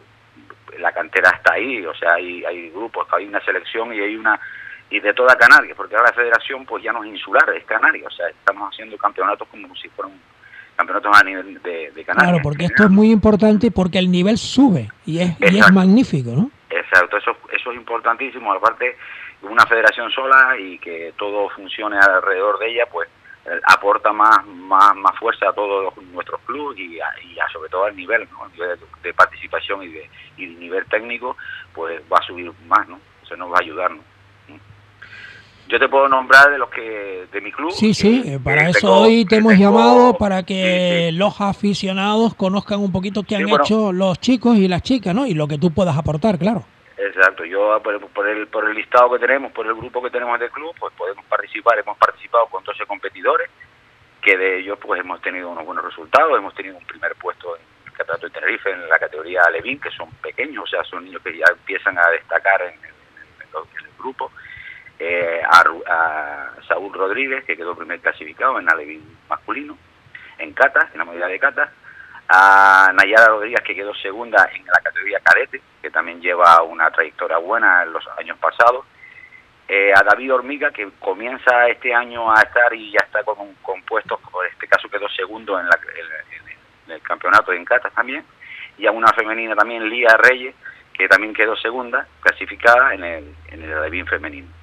[0.79, 4.41] la cantera está ahí, o sea, hay, hay grupos, hay una selección y hay una
[4.89, 8.07] y de toda Canarias, porque ahora la federación pues ya no es insular, es Canarias,
[8.07, 10.19] o sea, estamos haciendo campeonatos como si fueran
[10.83, 12.33] campeonatos a nivel de, de Canarias.
[12.33, 16.31] Claro, porque esto es muy importante porque el nivel sube y es, y es magnífico,
[16.31, 16.51] ¿no?
[16.71, 18.97] Exacto, eso, eso es importantísimo, aparte
[19.43, 23.09] una federación sola y que todo funcione alrededor de ella, pues
[23.45, 26.99] eh, aporta más, más, más fuerza a todos nuestros clubes y,
[27.53, 31.37] sobre todo al nivel, nivel de, participación y de, y nivel técnico,
[31.75, 33.01] pues va a subir más, ¿no?
[33.23, 34.12] Eso nos va a ayudar, ¿no?
[35.73, 37.71] Yo te puedo nombrar de los que de mi club.
[37.71, 42.93] Sí, sí, eh, para eso hoy te hemos llamado para que los aficionados conozcan un
[42.93, 45.27] poquito qué han hecho los chicos y las chicas, ¿no?
[45.27, 46.63] Y lo que tú puedas aportar, claro.
[46.99, 50.51] Exacto, yo por, el, por el listado que tenemos, por el grupo que tenemos del
[50.51, 53.49] club, pues podemos participar, hemos participado con 12 competidores,
[54.21, 57.63] que de ellos pues hemos tenido unos buenos resultados, hemos tenido un primer puesto en
[57.87, 61.23] el Campeonato de Tenerife en la categoría Alevín, que son pequeños, o sea, son niños
[61.23, 62.93] que ya empiezan a destacar en el,
[63.99, 64.31] grupo,
[65.05, 69.77] eh, a, Saúl Rodríguez, que quedó primer clasificado en Alevín masculino,
[70.39, 71.73] en Cata, en la modalidad de Cata,
[72.29, 77.39] a Nayara Rodríguez, que quedó segunda en la categoría cadete, que también lleva una trayectoria
[77.39, 78.87] buena en los años pasados,
[79.67, 83.55] eh, a David Hormiga, que comienza este año a estar y ya está con un
[83.57, 85.67] compuesto, por este caso quedó segundo en,
[86.89, 88.25] el campeonato de Encatas también,
[88.79, 90.55] y a una femenina también, Lía Reyes,
[90.95, 94.62] que también quedó segunda, clasificada en el, en el femenino.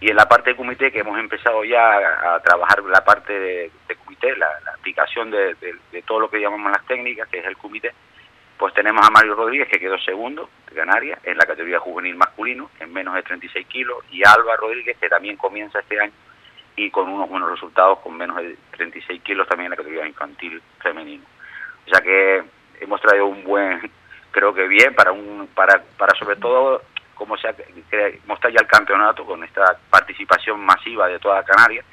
[0.00, 3.70] Y en la parte de comité, que hemos empezado ya a, trabajar la parte de,
[4.04, 5.56] comité, la, aplicación de,
[6.06, 7.92] todo lo que llamamos las técnicas, que es el comité,
[8.56, 12.70] pues tenemos a Mario Rodríguez, que quedó segundo de Canarias en la categoría juvenil masculino,
[12.80, 16.12] en menos de 36 kilos, y Alba Rodríguez, que también comienza este año
[16.78, 20.62] y con unos buenos resultados, con menos de 36 kilos también en la categoría infantil
[20.80, 21.24] femenino.
[21.86, 22.44] O sea que
[22.80, 23.90] hemos traído un buen,
[24.30, 26.82] creo que bien, para, un, para, para sobre todo
[27.18, 27.48] cómo se
[28.26, 31.84] mostrar ya el campeonato con esta participación masiva de toda Canarias,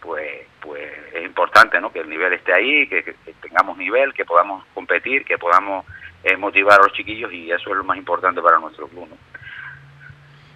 [0.00, 1.92] pues, pues es importante ¿no?
[1.92, 5.84] que el nivel esté ahí, que, tengamos nivel, que podamos competir, que podamos
[6.24, 9.08] eh, motivar a los chiquillos y eso es lo más importante para nuestro club.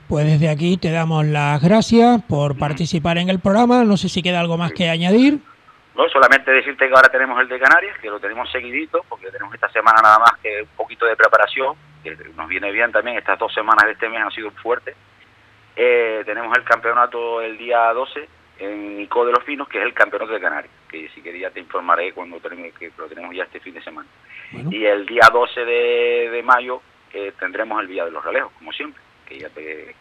[0.09, 3.85] Pues desde aquí te damos las gracias por participar en el programa.
[3.85, 5.41] No sé si queda algo más que añadir.
[5.97, 9.53] No, solamente decirte que ahora tenemos el de Canarias, que lo tenemos seguidito, porque tenemos
[9.55, 11.75] esta semana nada más que un poquito de preparación,
[12.15, 14.95] que nos viene bien también, estas dos semanas de este mes han sido fuertes.
[15.75, 19.93] Eh, tenemos el campeonato el día 12 en Ico de los Finos, que es el
[19.93, 23.61] campeonato de Canarias, que si quería te informaré cuando termine, que lo tenemos ya este
[23.61, 24.09] fin de semana.
[24.71, 26.81] Y el día 12 de, mayo
[27.13, 29.95] eh, tendremos el Día de los Relejos, como siempre, que ya te,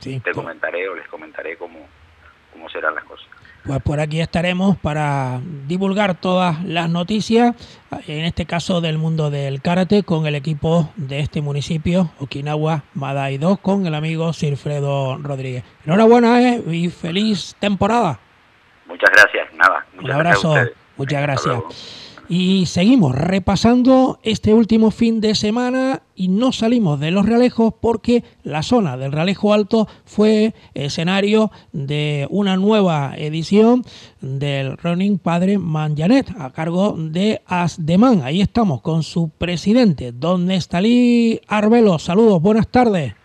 [0.00, 1.88] te comentaré o les comentaré cómo,
[2.52, 3.26] cómo serán las cosas.
[3.64, 7.54] Pues por aquí estaremos para divulgar todas las noticias,
[8.06, 13.36] en este caso del mundo del karate, con el equipo de este municipio, Okinawa Madai
[13.36, 15.64] 2, con el amigo Silfredo Rodríguez.
[15.84, 18.18] Enhorabuena eh, y feliz temporada.
[18.86, 19.84] Muchas gracias, nada.
[19.98, 20.54] Un abrazo,
[20.96, 22.07] muchas gracias.
[22.30, 28.22] Y seguimos repasando este último fin de semana y no salimos de los realejos porque
[28.42, 33.82] la zona del Realejo Alto fue escenario de una nueva edición
[34.20, 38.20] del Running Padre Manjanet a cargo de Asdeman.
[38.22, 41.98] Ahí estamos con su presidente, don Nestalí Arbelo.
[41.98, 43.17] Saludos, buenas tardes.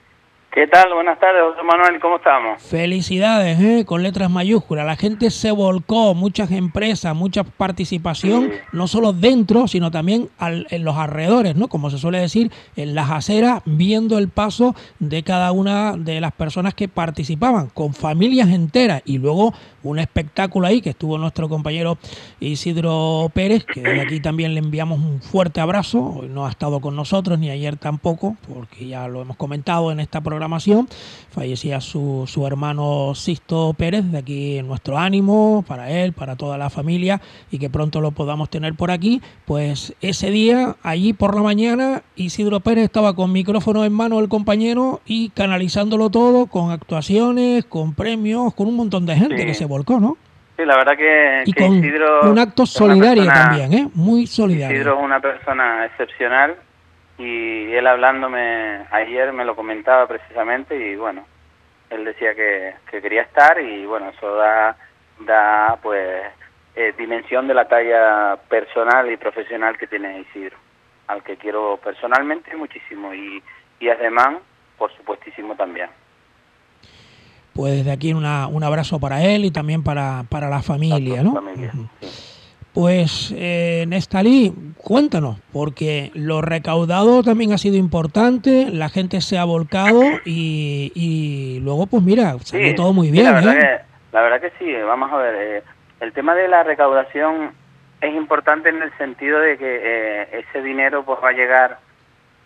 [0.53, 0.93] ¿Qué tal?
[0.93, 2.61] Buenas tardes, José Manuel, ¿cómo estamos?
[2.61, 3.85] Felicidades, ¿eh?
[3.87, 4.85] con letras mayúsculas.
[4.85, 10.95] La gente se volcó, muchas empresas, mucha participación, no solo dentro, sino también en los
[10.95, 11.69] alrededores, ¿no?
[11.69, 16.33] Como se suele decir, en las aceras, viendo el paso de cada una de las
[16.33, 19.01] personas que participaban, con familias enteras.
[19.05, 21.97] Y luego un espectáculo ahí que estuvo nuestro compañero
[22.39, 26.19] Isidro Pérez, que desde aquí también le enviamos un fuerte abrazo.
[26.19, 29.99] Hoy no ha estado con nosotros, ni ayer tampoco, porque ya lo hemos comentado en
[29.99, 30.21] esta
[31.31, 36.69] Fallecía su, su hermano Sisto Pérez, de aquí nuestro ánimo para él, para toda la
[36.69, 39.21] familia y que pronto lo podamos tener por aquí.
[39.45, 44.29] Pues ese día, allí por la mañana, Isidro Pérez estaba con micrófono en mano el
[44.29, 49.65] compañero y canalizándolo todo con actuaciones, con premios, con un montón de gente que se
[49.65, 50.17] volcó, ¿no?
[50.55, 53.89] Sí, la verdad que, y con un acto solidario también, ¿eh?
[53.95, 54.77] Muy solidario.
[54.77, 56.55] Isidro es una persona excepcional
[57.17, 61.25] y él hablándome ayer me lo comentaba precisamente y bueno,
[61.89, 64.75] él decía que, quería estar y bueno, eso da,
[65.19, 66.23] da pues
[66.75, 70.57] eh, dimensión de la talla personal y profesional que tiene Isidro,
[71.07, 73.43] al que quiero personalmente muchísimo y,
[73.79, 74.37] y además,
[74.77, 75.89] por supuestísimo también.
[77.53, 81.33] Pues desde aquí una, un abrazo para él y también para, para la familia, ¿no?
[81.33, 81.71] Familia,
[82.73, 89.45] pues, eh, Nestalí, cuéntanos, porque lo recaudado también ha sido importante, la gente se ha
[89.45, 93.25] volcado y, y luego, pues mira, salió todo muy bien.
[93.25, 93.59] la, verdad ¿eh?
[93.59, 95.63] que, la verdad que sí, vamos a ver, eh,
[95.99, 97.51] el tema de la recaudación
[98.01, 101.77] es importante en el sentido de que eh, ese dinero pues va a llegar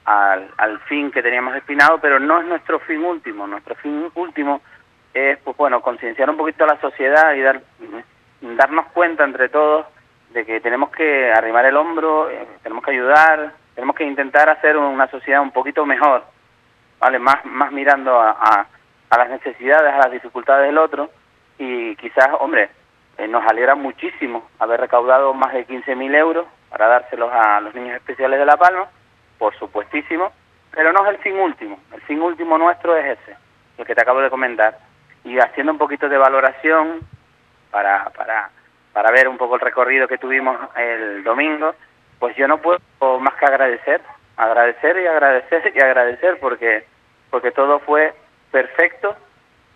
[0.04, 4.62] al, al fin que teníamos destinado, pero no es nuestro fin último, nuestro fin último
[5.14, 7.62] es, pues bueno, concienciar un poquito a la sociedad y dar,
[8.42, 9.86] darnos cuenta entre todos
[10.30, 14.78] de que tenemos que arrimar el hombro, eh, tenemos que ayudar, tenemos que intentar hacer
[14.78, 16.24] una sociedad un poquito mejor,
[17.00, 17.20] ¿vale?
[17.20, 18.32] Más, más mirando a,
[19.10, 21.10] a, las necesidades, a las dificultades del otro.
[21.58, 22.70] Y quizás, hombre,
[23.18, 27.96] eh, nos alegra muchísimo haber recaudado más de 15.000 euros para dárselos a los niños
[27.96, 28.88] especiales de La Palma,
[29.38, 30.32] por supuestísimo,
[30.72, 33.38] pero no es el fin último, el fin último nuestro es ese,
[33.78, 34.78] el que te acabo de comentar,
[35.24, 37.00] y haciendo un poquito de valoración
[37.72, 38.50] para, para
[38.98, 41.76] para ver un poco el recorrido que tuvimos el domingo,
[42.18, 42.80] pues yo no puedo
[43.20, 44.02] más que agradecer,
[44.36, 46.84] agradecer y agradecer y agradecer porque
[47.30, 48.16] porque todo fue
[48.50, 49.16] perfecto,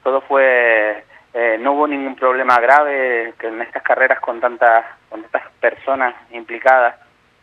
[0.01, 1.03] todo fue
[1.35, 6.15] eh, no hubo ningún problema grave que en estas carreras con tantas con tantas personas
[6.31, 6.95] implicadas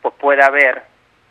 [0.03, 0.83] pues pueda haber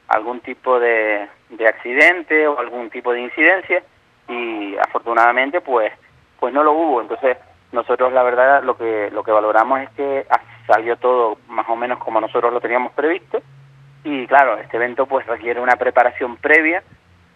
[0.08, 3.84] algún tipo de, de accidente o algún tipo de incidencia
[4.30, 5.92] y afortunadamente pues
[6.40, 7.02] pues no lo hubo.
[7.02, 7.36] Entonces
[7.78, 10.26] nosotros la verdad lo que lo que valoramos es que
[10.66, 13.42] salió todo más o menos como nosotros lo teníamos previsto.
[14.04, 16.84] Y claro este evento pues requiere una preparación previa.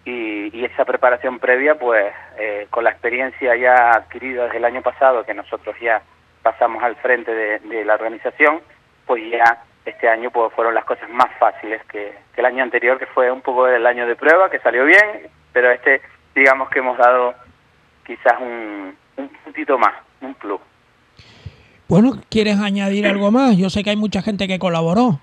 [0.04, 4.82] Y, y esa preparación previa pues eh, con la experiencia ya adquirida desde el año
[4.82, 6.02] pasado que nosotros ya
[6.42, 8.62] pasamos al frente de, la organización
[9.06, 13.06] pues ya este año pues fueron las cosas más fáciles que, el año anterior que
[13.06, 15.30] fue un poco el año de prueba que salió bien.
[15.54, 16.02] Pero este
[16.34, 17.36] digamos que hemos dado
[18.04, 20.60] quizás un, un puntito más un plus.
[21.88, 23.58] Bueno, ¿quieres añadir algo más?
[23.58, 25.20] Yo sé que hay mucha gente que colaboró.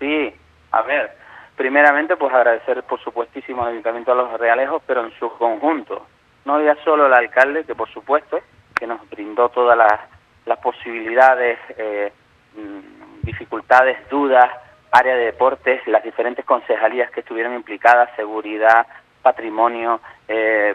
[0.00, 0.32] Sí,
[0.70, 1.16] a ver,
[1.56, 6.06] primeramente pues agradecer por supuestísimo al Ayuntamiento de Los Realejos, pero en su conjunto.
[6.44, 8.40] No ya solo el alcalde, que por supuesto,
[8.74, 10.00] que nos brindó todas las,
[10.46, 12.12] las posibilidades, eh,
[12.56, 14.50] mm, dificultades, dudas,
[14.90, 18.86] área de deportes, las diferentes concejalías que estuvieron implicadas, seguridad,
[19.22, 20.00] patrimonio.
[20.26, 20.74] Eh,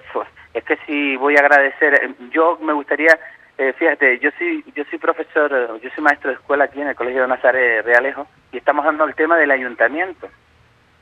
[0.54, 3.18] es que si voy a agradecer, yo me gustaría
[3.58, 6.96] eh, fíjate, yo soy, yo soy profesor, yo soy maestro de escuela aquí en el
[6.96, 10.30] Colegio de Nazaret Realejo y estamos dando el tema del ayuntamiento.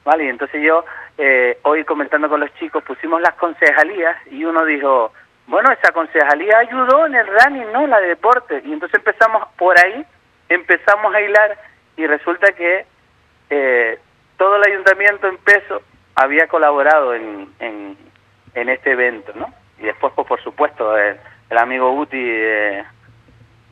[0.06, 0.26] ¿Vale?
[0.26, 0.86] Y entonces yo,
[1.18, 5.12] eh, hoy comentando con los chicos, pusimos las concejalías y uno dijo,
[5.48, 7.88] bueno, esa concejalía ayudó en el running, ¿no?
[7.88, 8.62] La de deporte.
[8.64, 10.06] Y entonces empezamos por ahí,
[10.48, 11.58] empezamos a hilar
[11.98, 12.86] y resulta que
[13.50, 14.00] eh,
[14.38, 15.82] todo el ayuntamiento en peso
[16.14, 17.98] había colaborado en, en,
[18.56, 19.54] en este evento, ¿no?
[19.78, 21.18] Y después, pues por supuesto, el,
[21.50, 22.84] el amigo Uti de,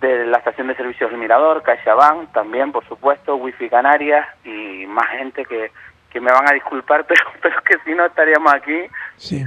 [0.02, 5.08] de, la estación de servicios del Mirador, CaixaBank, también, por supuesto, Wifi Canarias y más
[5.10, 5.72] gente que,
[6.10, 8.86] que me van a disculpar, pero, pero que si no estaríamos aquí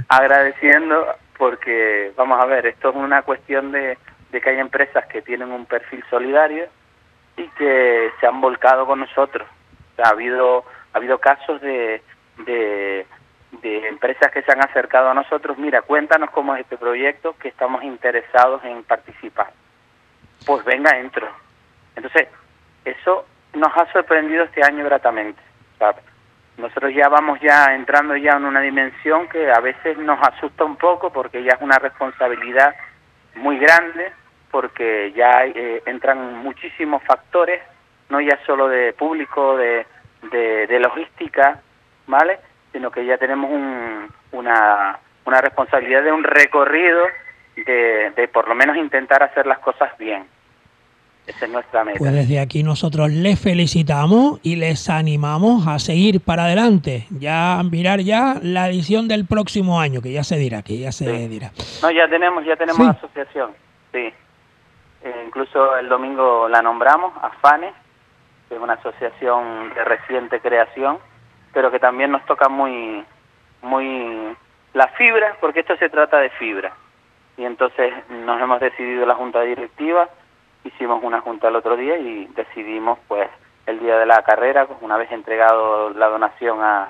[0.09, 3.97] agradeciendo porque, vamos a ver, esto es una cuestión de,
[4.31, 6.65] de que hay empresas que tienen un perfil solidario
[7.37, 9.47] y que se han volcado con nosotros.
[10.03, 12.01] ha habido ha habido casos de,
[12.45, 13.05] de,
[13.51, 17.47] de empresas que se han acercado a nosotros, mira, cuéntanos cómo es este proyecto, que
[17.47, 19.51] estamos interesados en participar.
[20.45, 21.27] Pues venga, entro.
[21.95, 22.27] Entonces,
[22.85, 25.41] eso nos ha sorprendido este año gratamente.
[26.57, 30.75] Nosotros ya vamos ya entrando ya en una dimensión que a veces nos asusta un
[30.75, 32.75] poco porque ya es una responsabilidad
[33.35, 34.11] muy grande,
[34.49, 37.61] porque ya eh, entran muchísimos factores,
[38.09, 39.85] no ya solo de público, de,
[40.31, 41.61] de logística,
[42.07, 42.39] ¿vale?
[42.71, 47.05] Sino que ya tenemos un, una, una responsabilidad de un recorrido
[47.55, 50.25] de, de por lo menos intentar hacer las cosas bien.
[51.25, 51.99] Esa es nuestra meta.
[51.99, 57.63] Pues desde aquí nosotros les felicitamos y les animamos a seguir para adelante, ya a
[57.63, 61.51] mirar ya la edición del próximo año, que ya se dirá, que ya se dirá.
[61.81, 62.87] No, ya tenemos, ya tenemos Sí.
[62.97, 63.51] asociación,
[63.91, 64.13] sí.
[65.03, 67.73] Eh, incluso el domingo la nombramos, AFANE,
[68.47, 70.97] que es una asociación de reciente creación,
[71.53, 73.03] pero que también nos toca muy,
[73.61, 74.35] muy
[74.73, 76.73] la fibra, porque esto se trata de fibra.
[77.37, 80.09] Y entonces nos hemos decidido la junta directiva,
[80.63, 83.29] hicimos una junta el otro día y decidimos pues
[83.65, 86.89] el día de la carrera, una vez entregado la donación a,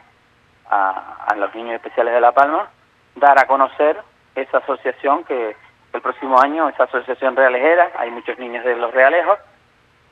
[0.70, 2.70] a, a los niños especiales de La Palma,
[3.16, 4.02] dar a conocer
[4.36, 5.56] esa asociación que
[5.94, 9.40] el próximo año, esa asociación realejera, hay muchos niños de los realejos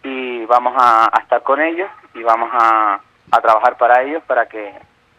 [0.04, 3.00] y vamos a, a estar con ellos y vamos a,
[3.32, 4.74] a trabajar para ellos para que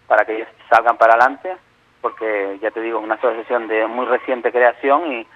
[0.07, 1.57] para que ellos salgan para adelante
[2.01, 5.27] porque ya te digo una asociación de muy reciente creación y,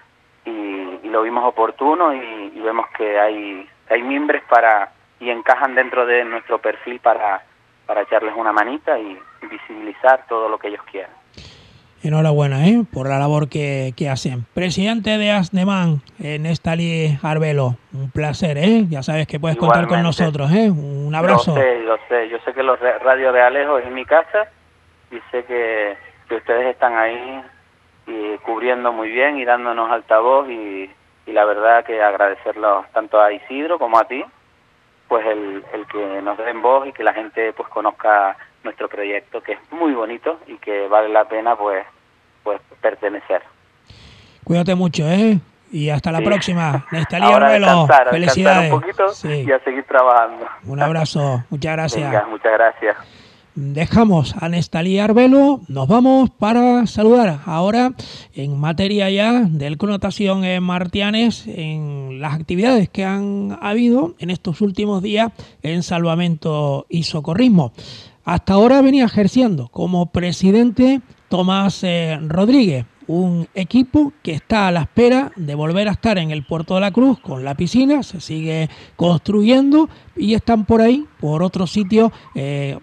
[0.45, 6.23] y, lo vimos oportuno y, vemos que hay hay miembros para y encajan dentro de
[6.23, 7.43] nuestro perfil para
[7.85, 11.20] para echarles una manita y visibilizar todo lo que ellos quieran
[12.03, 12.83] Enhorabuena ¿eh?
[12.91, 14.45] por la labor que, que hacen.
[14.53, 18.85] Presidente de ASNEMAN, Nestali Arbelo, un placer, ¿eh?
[18.89, 20.71] Ya sabes que puedes contar con nosotros, ¿eh?
[20.71, 21.55] Un abrazo.
[21.55, 22.29] Lo sé, lo sé.
[22.29, 24.47] Yo sé que los Radio Realejo es en mi casa
[25.11, 25.95] y sé que,
[26.27, 27.41] que ustedes están ahí
[28.07, 30.89] y cubriendo muy bien y dándonos altavoz y,
[31.27, 34.23] y la verdad que agradecerlo tanto a Isidro como a ti,
[35.07, 39.41] pues el, el que nos den voz y que la gente pues conozca nuestro proyecto
[39.41, 41.85] que es muy bonito y que vale la pena pues
[42.43, 43.41] pues pertenecer.
[44.43, 45.39] Cuídate mucho, ¿eh?
[45.71, 46.25] Y hasta la Sí.
[46.25, 46.85] próxima.
[46.91, 48.73] Nestali Ahora a Arbelo, descansar felicidades.
[48.73, 49.45] un poquito Sí.
[49.47, 50.45] y a seguir trabajando.
[50.65, 52.03] Un abrazo, muchas gracias.
[52.11, 52.97] Venga, muchas gracias.
[53.53, 57.91] Dejamos a Nestalí Arbelo, nos vamos para saludar ahora
[58.33, 64.61] en materia ya del connotación en Martianes en las actividades que han habido en estos
[64.61, 65.33] últimos días
[65.63, 67.73] en salvamento y socorrismo.
[68.23, 74.81] Hasta ahora venía ejerciendo como presidente Tomás eh, Rodríguez, un equipo que está a la
[74.81, 78.21] espera de volver a estar en el Puerto de la Cruz con la piscina, se
[78.21, 82.77] sigue construyendo y están por ahí, por otros sitios, eh,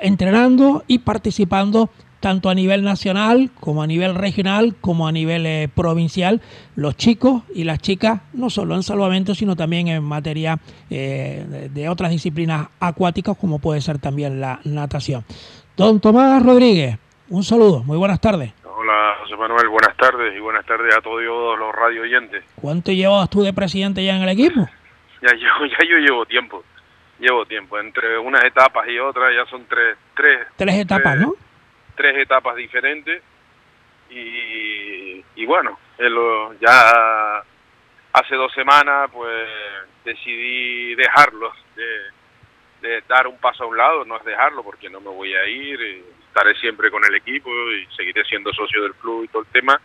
[0.00, 1.90] entrenando y participando
[2.22, 6.40] tanto a nivel nacional como a nivel regional como a nivel eh, provincial,
[6.76, 10.56] los chicos y las chicas, no solo en salvamento, sino también en materia
[10.88, 15.24] eh, de, otras disciplinas acuáticas, como puede ser también la natación.
[15.76, 16.96] Don Tomás Rodríguez,
[17.28, 18.54] un saludo, muy buenas tardes.
[18.64, 22.44] Hola José Manuel, buenas tardes y buenas tardes a todos los radio oyentes.
[22.54, 24.60] ¿Cuánto llevas tú de presidente ya en el equipo?
[25.22, 26.62] Ya yo, ya yo llevo tiempo,
[27.18, 31.34] llevo tiempo, entre unas etapas y otras ya son tres, tres, Tres etapas, ¿no?
[31.96, 33.22] Tres etapas diferentes.
[34.10, 37.42] Y, y bueno, en lo- ya
[38.12, 39.48] hace dos semanas pues
[40.04, 41.86] decidí dejarlos, de,
[42.88, 45.46] de dar un paso a un lado, no es dejarlo porque no me voy a
[45.46, 49.42] ir, eh, estaré siempre con el equipo y seguiré siendo socio del club y todo
[49.42, 49.80] el tema,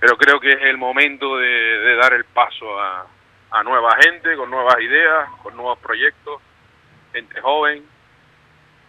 [0.00, 3.06] pero creo que es el momento de, de dar el paso a,
[3.52, 6.42] a nueva gente, con nuevas ideas, con nuevos proyectos,
[7.12, 7.84] gente joven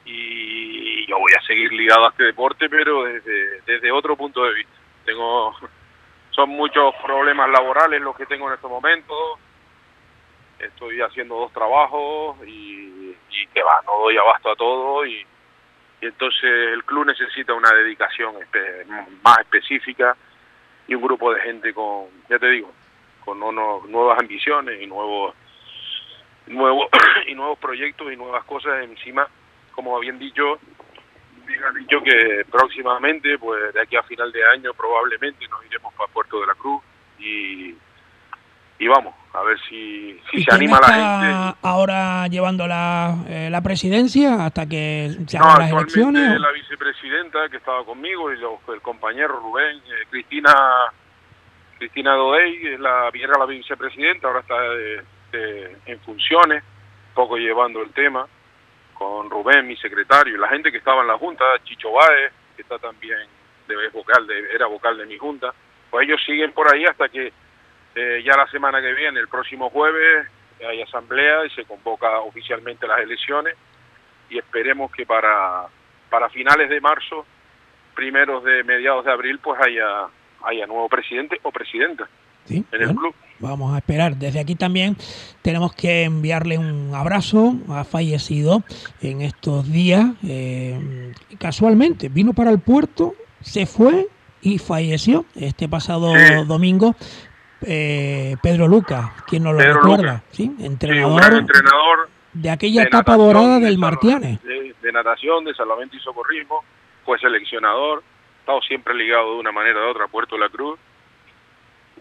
[0.05, 4.53] y yo voy a seguir ligado a este deporte, pero desde, desde otro punto de
[4.53, 4.73] vista.
[5.05, 5.55] Tengo
[6.31, 9.39] son muchos problemas laborales los que tengo en estos momentos.
[10.59, 13.15] Estoy haciendo dos trabajos y,
[13.53, 15.25] que va, no doy abasto a todo y,
[15.99, 18.33] entonces el club necesita una dedicación
[19.23, 20.15] más específica
[20.87, 22.71] y un grupo de gente con, ya te digo,
[23.23, 25.35] con unos, nuevas ambiciones y nuevos
[26.47, 26.87] nuevos
[27.27, 29.27] y nuevos proyectos y nuevas cosas encima
[29.72, 30.59] como habían dicho
[31.67, 36.11] han dicho que próximamente pues de aquí a final de año probablemente nos iremos para
[36.11, 36.82] Puerto de la Cruz
[37.19, 37.76] y
[38.82, 41.57] y vamos a ver si, si se anima la gente.
[41.61, 47.47] ahora llevando la, eh, la presidencia hasta que se no, hagan las elecciones la vicepresidenta
[47.49, 50.51] que estaba conmigo y los, el compañero Rubén eh, Cristina
[51.78, 56.63] Cristina Dodey es la era la vicepresidenta ahora está de, de, en funciones
[57.09, 58.26] un poco llevando el tema
[59.01, 62.61] con Rubén mi secretario y la gente que estaba en la junta Chicho Báez que
[62.61, 63.17] está también
[63.67, 65.51] de, vocal de, era vocal de mi junta
[65.89, 67.33] pues ellos siguen por ahí hasta que
[67.95, 70.27] eh, ya la semana que viene, el próximo jueves,
[70.65, 73.55] hay asamblea y se convoca oficialmente las elecciones
[74.29, 75.65] y esperemos que para,
[76.09, 77.25] para finales de marzo,
[77.95, 80.07] primeros de mediados de abril, pues haya,
[80.43, 82.07] haya nuevo presidente o presidenta
[82.45, 83.15] Sí, en el club.
[83.41, 84.15] Vamos a esperar.
[84.15, 84.95] Desde aquí también
[85.41, 87.55] tenemos que enviarle un abrazo.
[87.69, 88.63] Ha fallecido
[89.01, 90.05] en estos días.
[90.27, 94.07] eh, casualmente vino para el puerto, se fue
[94.41, 96.13] y falleció este pasado
[96.45, 96.95] domingo.
[97.63, 100.23] eh, Pedro Lucas, quien nos lo Pedro recuerda.
[100.31, 100.51] ¿sí?
[100.59, 104.43] Entrenador de aquella de etapa natación, dorada de del salva- Martianes.
[104.43, 106.63] De, de natación, de salvamento y socorrismo,
[107.05, 108.03] fue seleccionador,
[108.39, 110.79] estado siempre ligado de una manera o de otra a Puerto de la Cruz,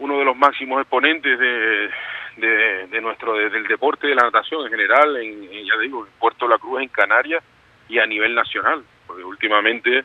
[0.01, 1.89] uno de los máximos exponentes de,
[2.37, 6.05] de, de nuestro de- del deporte de la natación en general, en, en, ya digo,
[6.05, 7.43] en Puerto la Cruz, en Canarias
[7.87, 10.03] y a nivel nacional, porque últimamente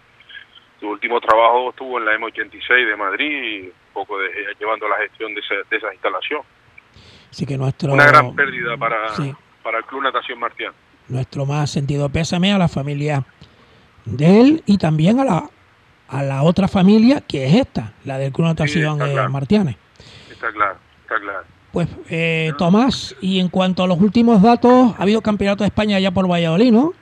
[0.81, 4.29] su último trabajo estuvo en la M86 de Madrid y un poco de,
[4.61, 6.43] llevando la gestión de esa, de esa instalación.
[7.31, 9.33] Así que nuestro, Una gran pérdida para, Sí.
[9.63, 10.73] para el Club Natación Martián.
[11.09, 13.25] nuestro más sentido pésame a la familia
[14.05, 15.51] de él y también a la
[16.09, 19.31] a la otra familia que es esta, la del Club Natación está eh, claro.
[19.31, 19.77] Martianes.
[20.37, 21.45] Está claro, está claro.
[21.73, 25.99] Pues eh, Tomás, y en cuanto a los últimos datos, ha habido campeonato de España
[25.99, 26.93] ya por Valladolid, ¿no?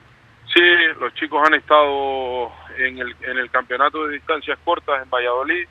[0.53, 0.61] Sí,
[1.01, 5.67] los chicos han estado en el, en el campeonato de distancias cortas en Valladolid.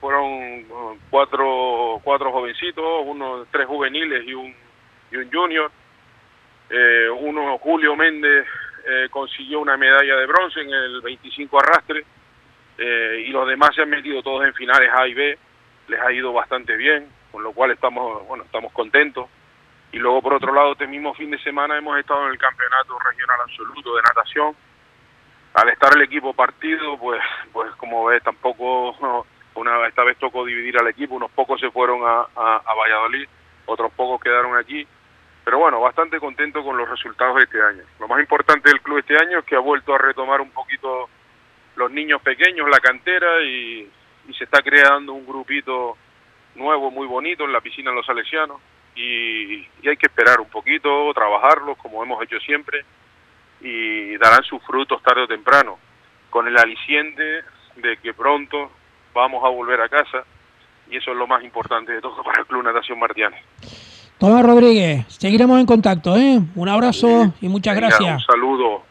[0.00, 4.54] Fueron uh, cuatro, cuatro jovencitos, uno, tres juveniles y un,
[5.10, 5.70] y un junior.
[6.68, 8.46] Eh, uno, Julio Méndez,
[8.86, 12.04] eh, consiguió una medalla de bronce en el 25 arrastre.
[12.76, 15.38] Eh, y los demás se han metido todos en finales A y B.
[15.88, 19.28] Les ha ido bastante bien, con lo cual estamos, bueno, estamos contentos.
[19.92, 22.98] Y luego, por otro lado, este mismo fin de semana hemos estado en el Campeonato
[22.98, 24.56] Regional Absoluto de Natación.
[25.54, 27.20] Al estar el equipo partido, pues,
[27.52, 28.92] pues como ves, tampoco,
[29.54, 31.14] una, esta vez tocó dividir al equipo.
[31.14, 33.28] Unos pocos se fueron a, a, a Valladolid,
[33.66, 34.86] otros pocos quedaron aquí.
[35.44, 37.82] Pero bueno, bastante contento con los resultados de este año.
[37.98, 41.08] Lo más importante del club este año es que ha vuelto a retomar un poquito
[41.76, 43.90] los niños pequeños, la cantera, y,
[44.28, 45.96] y se está creando un grupito
[46.54, 48.58] nuevo, muy bonito en la piscina de los salesianos
[48.94, 52.84] y, y hay que esperar un poquito, trabajarlos como hemos hecho siempre
[53.60, 55.78] y darán sus frutos tarde o temprano,
[56.30, 57.42] con el aliciente
[57.76, 58.70] de que pronto
[59.14, 60.24] vamos a volver a casa
[60.90, 63.40] y eso es lo más importante de todo para el Club Natación Martianes.
[64.18, 66.38] Tomás Rodríguez, seguiremos en contacto, ¿eh?
[66.54, 68.14] Un abrazo y muchas Venga, gracias.
[68.14, 68.84] Un saludo,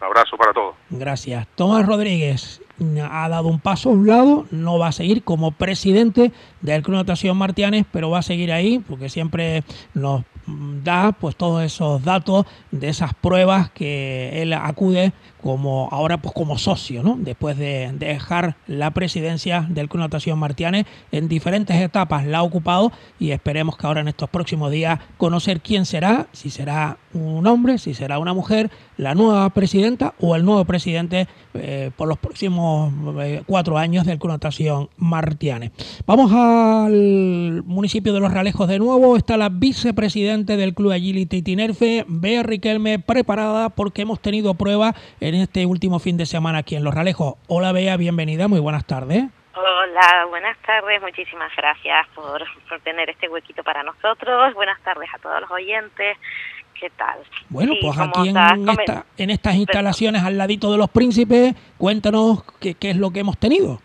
[0.00, 0.74] abrazo para todos.
[0.90, 1.46] Gracias.
[1.54, 2.60] Tomás Rodríguez
[3.10, 6.32] ha dado un paso a un lado, no va a seguir como presidente
[6.62, 9.62] del Club Natación Martianes, pero va a seguir ahí porque siempre
[9.94, 10.24] nos
[10.82, 16.58] da pues todos esos datos de esas pruebas que él acude como ahora pues como
[16.58, 17.16] socio, ¿no?
[17.18, 22.92] Después de dejar la presidencia del Club Natación Martianes en diferentes etapas la ha ocupado
[23.18, 27.78] y esperemos que ahora en estos próximos días conocer quién será, si será un hombre,
[27.78, 32.92] si será una mujer, la nueva presidenta o el nuevo presidente eh, por los próximos
[33.20, 35.70] eh, cuatro años del Club Natación Martianes.
[36.06, 39.16] Vamos al municipio de Los Realejos de nuevo.
[39.16, 39.48] Está la
[40.46, 46.16] del Club Agility Tinerfe, Bea Riquelme, preparada porque hemos tenido prueba en este último fin
[46.16, 47.34] de semana aquí en Los Realejos.
[47.46, 49.24] Hola Bea, bienvenida, muy buenas tardes.
[49.54, 54.54] Hola, buenas tardes, muchísimas gracias por, por tener este huequito para nosotros.
[54.54, 56.16] Buenas tardes a todos los oyentes.
[56.78, 57.18] ¿Qué tal?
[57.50, 58.36] Bueno, Sí, pues aquí en,
[58.68, 63.20] esta- en estas instalaciones al ladito de los príncipes, cuéntanos qué, qué es lo que
[63.20, 63.80] hemos tenido.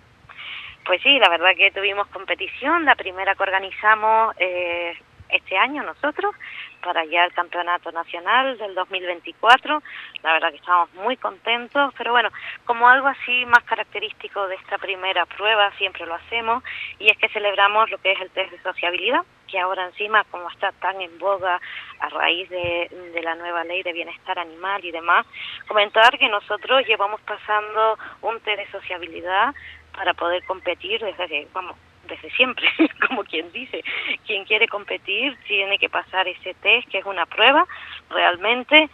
[0.86, 4.93] Pues sí, la verdad que tuvimos competición, la primera que organizamos eh,
[5.36, 6.36] este año nosotros,
[6.82, 9.82] para ya el campeonato nacional del 2024.
[10.24, 12.30] La verdad que estamos muy contentos, pero bueno,
[12.66, 16.64] como algo así más característico de esta primera prueba, siempre lo hacemos,
[17.00, 20.50] y es que celebramos lo que es el test de sociabilidad, que ahora encima, como
[20.50, 21.60] está tan en boga
[22.00, 25.26] a raíz de, de la nueva ley de bienestar animal y demás,
[25.68, 29.54] comentar que nosotros llevamos pasando un test de sociabilidad
[29.96, 31.78] para poder competir desde que, vamos,
[32.08, 32.68] desde siempre,
[33.08, 33.84] como quien dice,
[34.26, 37.66] quien quiere competir tiene que pasar ese test, que es una prueba
[38.10, 38.89] realmente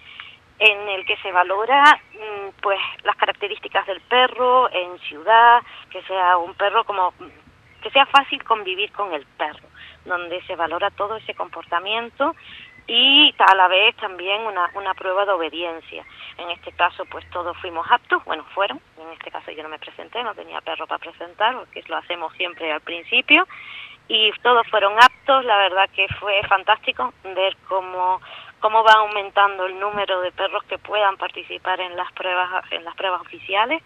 [0.59, 1.83] en el que se valora
[2.13, 7.13] mm, pues las características del perro en ciudad, que sea un perro como
[7.81, 9.67] que sea fácil convivir con el perro,
[10.05, 12.35] donde se valora todo ese comportamiento
[12.93, 16.03] y a la vez también una, una prueba de obediencia.
[16.37, 19.79] En este caso, pues todos fuimos aptos, bueno, fueron, en este caso yo no me
[19.79, 23.47] presenté, no tenía perro para presentar, porque lo hacemos siempre al principio,
[24.09, 28.19] y todos fueron aptos, la verdad que fue fantástico ver cómo,
[28.59, 32.95] cómo va aumentando el número de perros que puedan participar en las pruebas, en las
[32.95, 33.81] pruebas oficiales,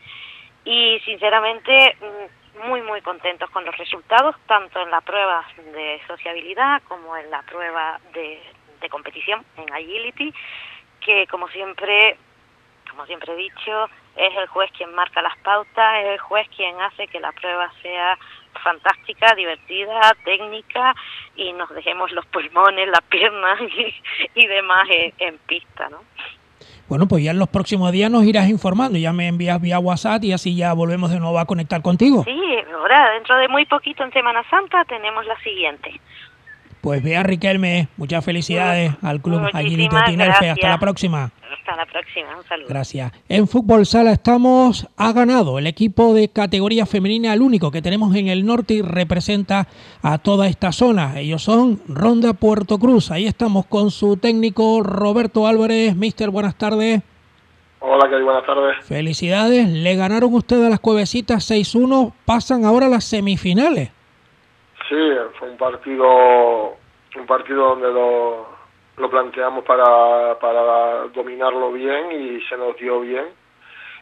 [0.63, 6.81] y sinceramente mm, muy muy contentos con los resultados, tanto en la prueba de sociabilidad
[6.87, 8.41] como en la prueba de
[8.81, 10.33] de competición en Agility,
[11.01, 12.17] que como siempre,
[12.89, 16.79] como siempre he dicho, es el juez quien marca las pautas, es el juez quien
[16.81, 18.17] hace que la prueba sea
[18.63, 20.95] fantástica, divertida, técnica
[21.35, 23.59] y nos dejemos los pulmones, las piernas
[24.35, 25.99] y, demás en, en, pista, ¿no?
[26.87, 30.23] Bueno, pues ya en los próximos días nos irás informando, ya me envías vía WhatsApp
[30.23, 32.23] y así ya volvemos de nuevo a conectar contigo.
[32.23, 32.41] Sí,
[32.73, 35.99] ahora dentro de muy poquito en Semana Santa tenemos la siguiente.
[36.85, 40.51] Pues vea Riquelme, muchas felicidades al club Aguilito Tinerfe.
[40.51, 41.31] Hasta la próxima.
[41.57, 42.67] Hasta la próxima, un saludo.
[42.69, 43.11] Gracias.
[43.27, 48.15] En Fútbol Sala estamos, ha ganado el equipo de categoría femenina, el único que tenemos
[48.15, 49.67] en el norte y representa
[50.03, 51.19] a toda esta zona.
[51.19, 53.09] Ellos son Ronda Puerto Cruz.
[53.09, 55.95] Ahí estamos con su técnico Roberto Álvarez.
[55.95, 57.01] Mister, buenas tardes.
[57.79, 58.85] Hola, ¿qué buenas tardes.
[58.85, 59.67] Felicidades.
[59.69, 62.13] Le ganaron ustedes a las Cuevecitas 6-1.
[62.25, 63.94] Pasan ahora a las semifinales.
[64.89, 64.95] Sí,
[65.39, 66.77] fue un partido
[67.15, 68.47] un partido donde lo,
[68.97, 73.25] lo planteamos para, para dominarlo bien y se nos dio bien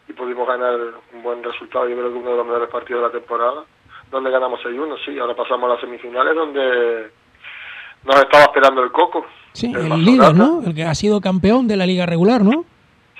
[0.07, 0.75] y pudimos ganar
[1.13, 3.63] un buen resultado, yo creo que uno de los mejores partidos de la temporada,
[4.11, 7.11] donde ganamos 6-1, sí, ahora pasamos a las semifinales donde
[8.03, 9.25] nos estaba esperando el Coco.
[9.53, 10.61] Sí, el, líder, ¿no?
[10.65, 12.65] El que ha sido campeón de la liga regular, ¿no?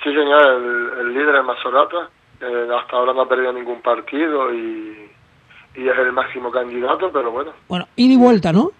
[0.02, 2.10] Sí, señor, el, el líder, el Masorata,
[2.40, 5.03] eh, hasta ahora no ha perdido ningún partido y,
[5.74, 7.52] y es el máximo candidato, pero bueno.
[7.68, 8.70] Bueno, ida y vuelta, ¿no?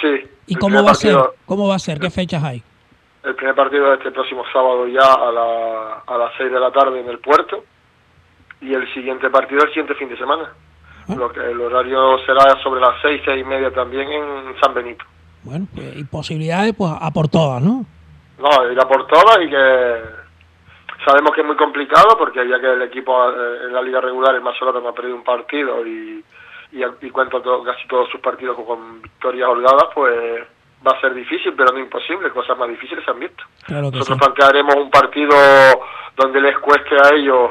[0.00, 0.28] Sí.
[0.46, 1.16] ¿Y cómo va a ser?
[1.46, 1.98] ¿Cómo va a ser?
[1.98, 2.62] ¿Qué fechas hay?
[3.22, 6.72] El primer partido es este próximo sábado ya a, la, a las 6 de la
[6.72, 7.64] tarde en el puerto
[8.60, 10.52] y el siguiente partido el siguiente fin de semana.
[11.08, 11.14] Ah.
[11.16, 15.04] Lo que el horario será sobre las 6, 6 y media también en San Benito.
[15.44, 17.84] Bueno, pues, y posibilidades pues a por todas, ¿no?
[18.38, 20.21] No, ir a por todas y que
[21.04, 24.34] sabemos que es muy complicado porque ya que el equipo eh, en la liga regular,
[24.34, 26.24] el Masolata no ha perdido un partido y
[26.72, 30.42] y, y cuenta casi todos sus partidos con, victorias holgadas, pues
[30.86, 33.44] va a ser difícil, pero no imposible, cosas más difíciles se han visto.
[33.68, 35.36] Nosotros plantearemos un partido
[36.16, 37.50] donde les cueste a ellos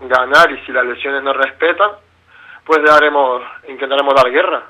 [0.00, 1.90] ganar y si las lesiones no respetan,
[2.64, 4.64] pues daremos, intentaremos dar guerra.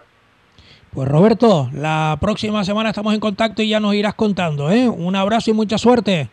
[0.92, 4.88] Pues Roberto, la próxima semana estamos en contacto y ya nos irás contando, ¿eh?
[4.88, 6.28] Un abrazo y mucha suerte.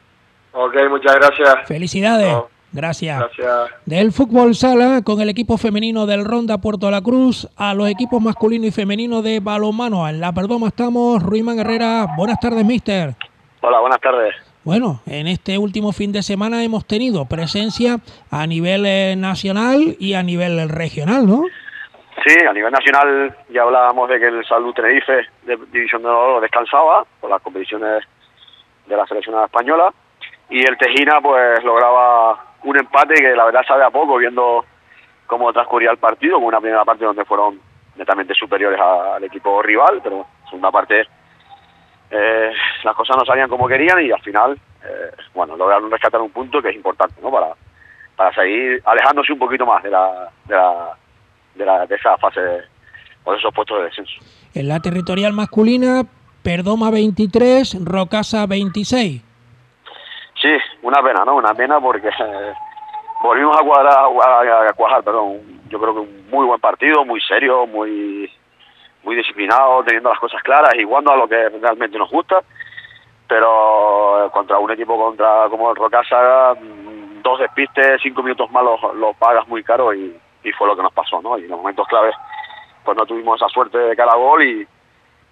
[0.59, 1.67] Ok, muchas gracias.
[1.67, 2.35] Felicidades.
[2.71, 3.23] Gracias.
[3.85, 8.19] Del fútbol sala con el equipo femenino del Ronda Puerto La Cruz a los equipos
[8.23, 10.09] masculino y femenino de balonmano.
[10.09, 12.07] En la Perdoma estamos, Ruimán Herrera.
[12.17, 13.13] Buenas tardes, mister.
[13.61, 14.33] Hola, buenas tardes.
[14.63, 17.99] Bueno, en este último fin de semana hemos tenido presencia
[18.31, 21.43] a nivel eh, nacional y a nivel regional, ¿no?
[22.25, 26.41] Sí, a nivel nacional ya hablábamos de que el Salud Tenerife de División de Oro
[26.41, 28.03] descansaba por las competiciones
[28.87, 29.93] de la selección española
[30.49, 34.65] y el Tejina pues lograba un empate que la verdad sabe a poco viendo
[35.25, 37.59] cómo transcurría el partido, con una primera parte donde fueron
[37.95, 41.05] netamente superiores al equipo rival, pero segunda parte
[42.09, 42.51] eh,
[42.83, 46.61] las cosas no salían como querían y al final, eh, bueno, lograron rescatar un punto
[46.61, 47.29] que es importante, ¿no?
[47.29, 47.49] Para,
[48.15, 50.97] para seguir alejándose un poquito más de la, de la,
[51.55, 52.39] de, la, de esa fase
[53.25, 54.13] o de esos puestos de descenso.
[54.53, 56.03] En la territorial masculina,
[56.43, 59.26] Perdoma 23, Rocasa 26.
[60.87, 61.35] Una pena, ¿no?
[61.35, 62.53] Una pena porque eh,
[63.21, 65.41] volvimos a cuadrar, a, cuajar, perdón.
[65.67, 68.31] Yo creo que un muy buen partido, muy serio, muy
[69.03, 72.41] muy disciplinado, teniendo las cosas claras y jugando a lo que realmente nos gusta.
[73.27, 79.13] Pero contra un equipo contra como el Rocasa, mm, dos despistes, cinco minutos más los,
[79.17, 81.37] pagas muy caro y, y, fue lo que nos pasó, ¿no?
[81.37, 82.15] Y en los momentos claves
[82.85, 84.65] pues no tuvimos esa suerte de cara a gol y,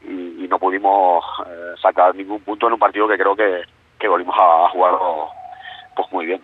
[0.04, 3.62] y, no pudimos eh, sacar ningún punto en un partido que creo que,
[3.98, 5.30] que volvimos a, jugarlo
[5.96, 6.42] pues muy bien.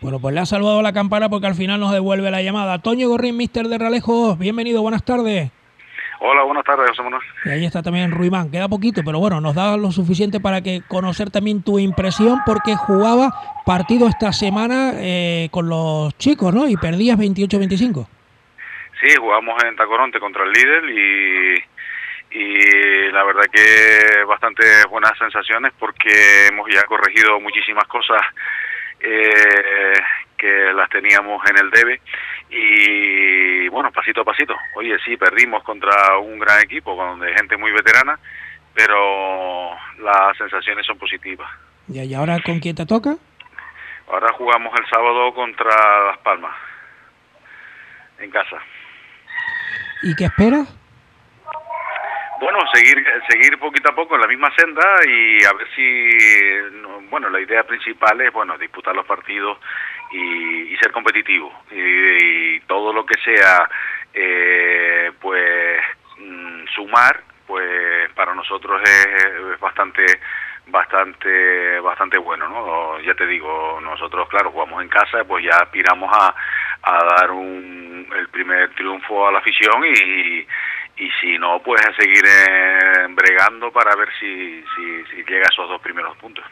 [0.00, 2.78] Bueno, pues le ha saludado la campana porque al final nos devuelve la llamada.
[2.80, 5.50] Toño Gorrín, mister de Ralejo, bienvenido, buenas tardes.
[6.20, 7.22] Hola, buenas tardes, José Manuel.
[7.44, 10.80] Y ahí está también Ruimán, queda poquito, pero bueno, nos da lo suficiente para que
[10.88, 13.32] conocer también tu impresión porque jugaba
[13.66, 16.66] partido esta semana eh, con los chicos, ¿no?
[16.66, 18.06] Y perdías 28-25.
[19.02, 25.72] Sí, jugamos en Tacoronte contra el líder y, y la verdad que bastante buenas sensaciones
[25.78, 28.20] porque hemos ya corregido muchísimas cosas
[29.04, 29.92] eh,
[30.36, 32.00] que las teníamos en el debe
[32.48, 34.54] y bueno, pasito a pasito.
[34.76, 38.18] Oye, sí, perdimos contra un gran equipo con gente muy veterana,
[38.72, 41.50] pero las sensaciones son positivas.
[41.88, 43.16] ¿Y ahora con quién te toca?
[44.08, 46.54] Ahora jugamos el sábado contra Las Palmas,
[48.18, 48.56] en casa.
[50.02, 50.68] ¿Y qué esperas?
[52.40, 56.10] Bueno, seguir seguir poquito a poco en la misma senda y a ver si,
[57.08, 59.58] bueno, la idea principal es, bueno, disputar los partidos
[60.10, 61.52] y, ser competitivo.
[61.70, 63.68] Y, todo lo que sea,
[64.12, 65.80] eh, pues,
[66.18, 70.04] mm, sumar, pues para nosotros es, bastante
[70.66, 76.10] bastante bastante bueno no ya te digo nosotros claro jugamos en casa pues ya aspiramos
[76.10, 76.34] a,
[76.82, 80.46] a dar un, el primer triunfo a la afición y, y
[81.20, 85.80] si no, pues a seguir eh, bregando para ver si, si, llega a esos dos
[85.80, 86.44] primeros puntos.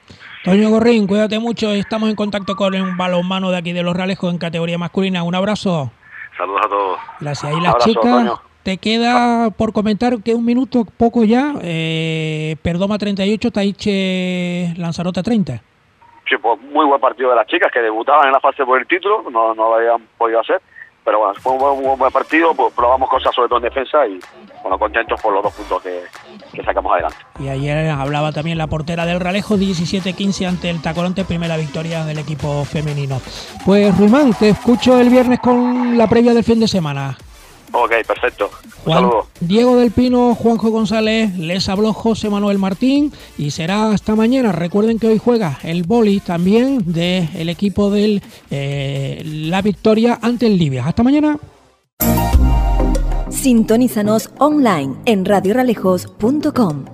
[0.44, 4.32] Toño Gorrín, cuídate mucho, estamos en contacto con un balonmano de aquí de Los Ralejos
[4.32, 5.22] en categoría masculina.
[5.22, 5.92] Un abrazo.
[6.36, 7.00] Saludos a todos.
[7.20, 7.52] Gracias.
[7.56, 13.50] Y las chicas, te queda por comentar que un minuto, poco ya, eh, Perdoma 38,
[13.50, 15.60] Taiche Lanzarote 30.
[16.28, 18.86] Sí, pues muy buen partido de las chicas que debutaban en la fase por el
[18.86, 20.62] título, no, no lo habían podido hacer
[21.04, 24.18] pero bueno, fue un buen, partido, pues probamos cosas sobre todo en defensa y
[24.62, 27.16] bueno, contentos por los dos puntos que, sacamos adelante.
[27.40, 32.18] Y ayer hablaba también la portera del Ralejo, 17-15 ante el Tacoronte, primera victoria del
[32.18, 33.20] equipo femenino.
[33.64, 37.16] Pues Ruimán, te escucho el viernes con la previa del fin de semana.
[37.72, 38.50] Ok, perfecto.
[39.40, 44.52] Diego del Pino, Juanjo González, les habló José Manuel Martín y será hasta mañana.
[44.52, 48.20] Recuerden que hoy juega el boli también del equipo de
[48.50, 50.86] eh, la victoria ante el Libia.
[50.86, 51.38] Hasta mañana.
[53.30, 56.84] Sintonízanos online en radioralejos.com.